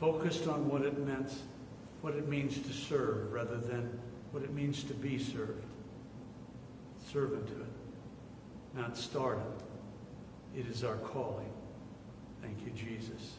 focused 0.00 0.48
on 0.48 0.66
what 0.66 0.80
it 0.80 0.98
meant, 1.06 1.30
what 2.00 2.14
it 2.14 2.26
means 2.26 2.58
to 2.58 2.72
serve 2.72 3.30
rather 3.30 3.58
than 3.58 4.00
what 4.32 4.42
it 4.42 4.52
means 4.54 4.82
to 4.84 4.94
be 4.94 5.18
served. 5.18 5.62
Servanthood, 7.12 7.66
not 8.74 8.96
stardom. 8.96 9.52
It 10.56 10.66
is 10.66 10.82
our 10.82 10.96
calling. 10.96 11.52
Thank 12.40 12.64
you, 12.64 12.70
Jesus. 12.70 13.36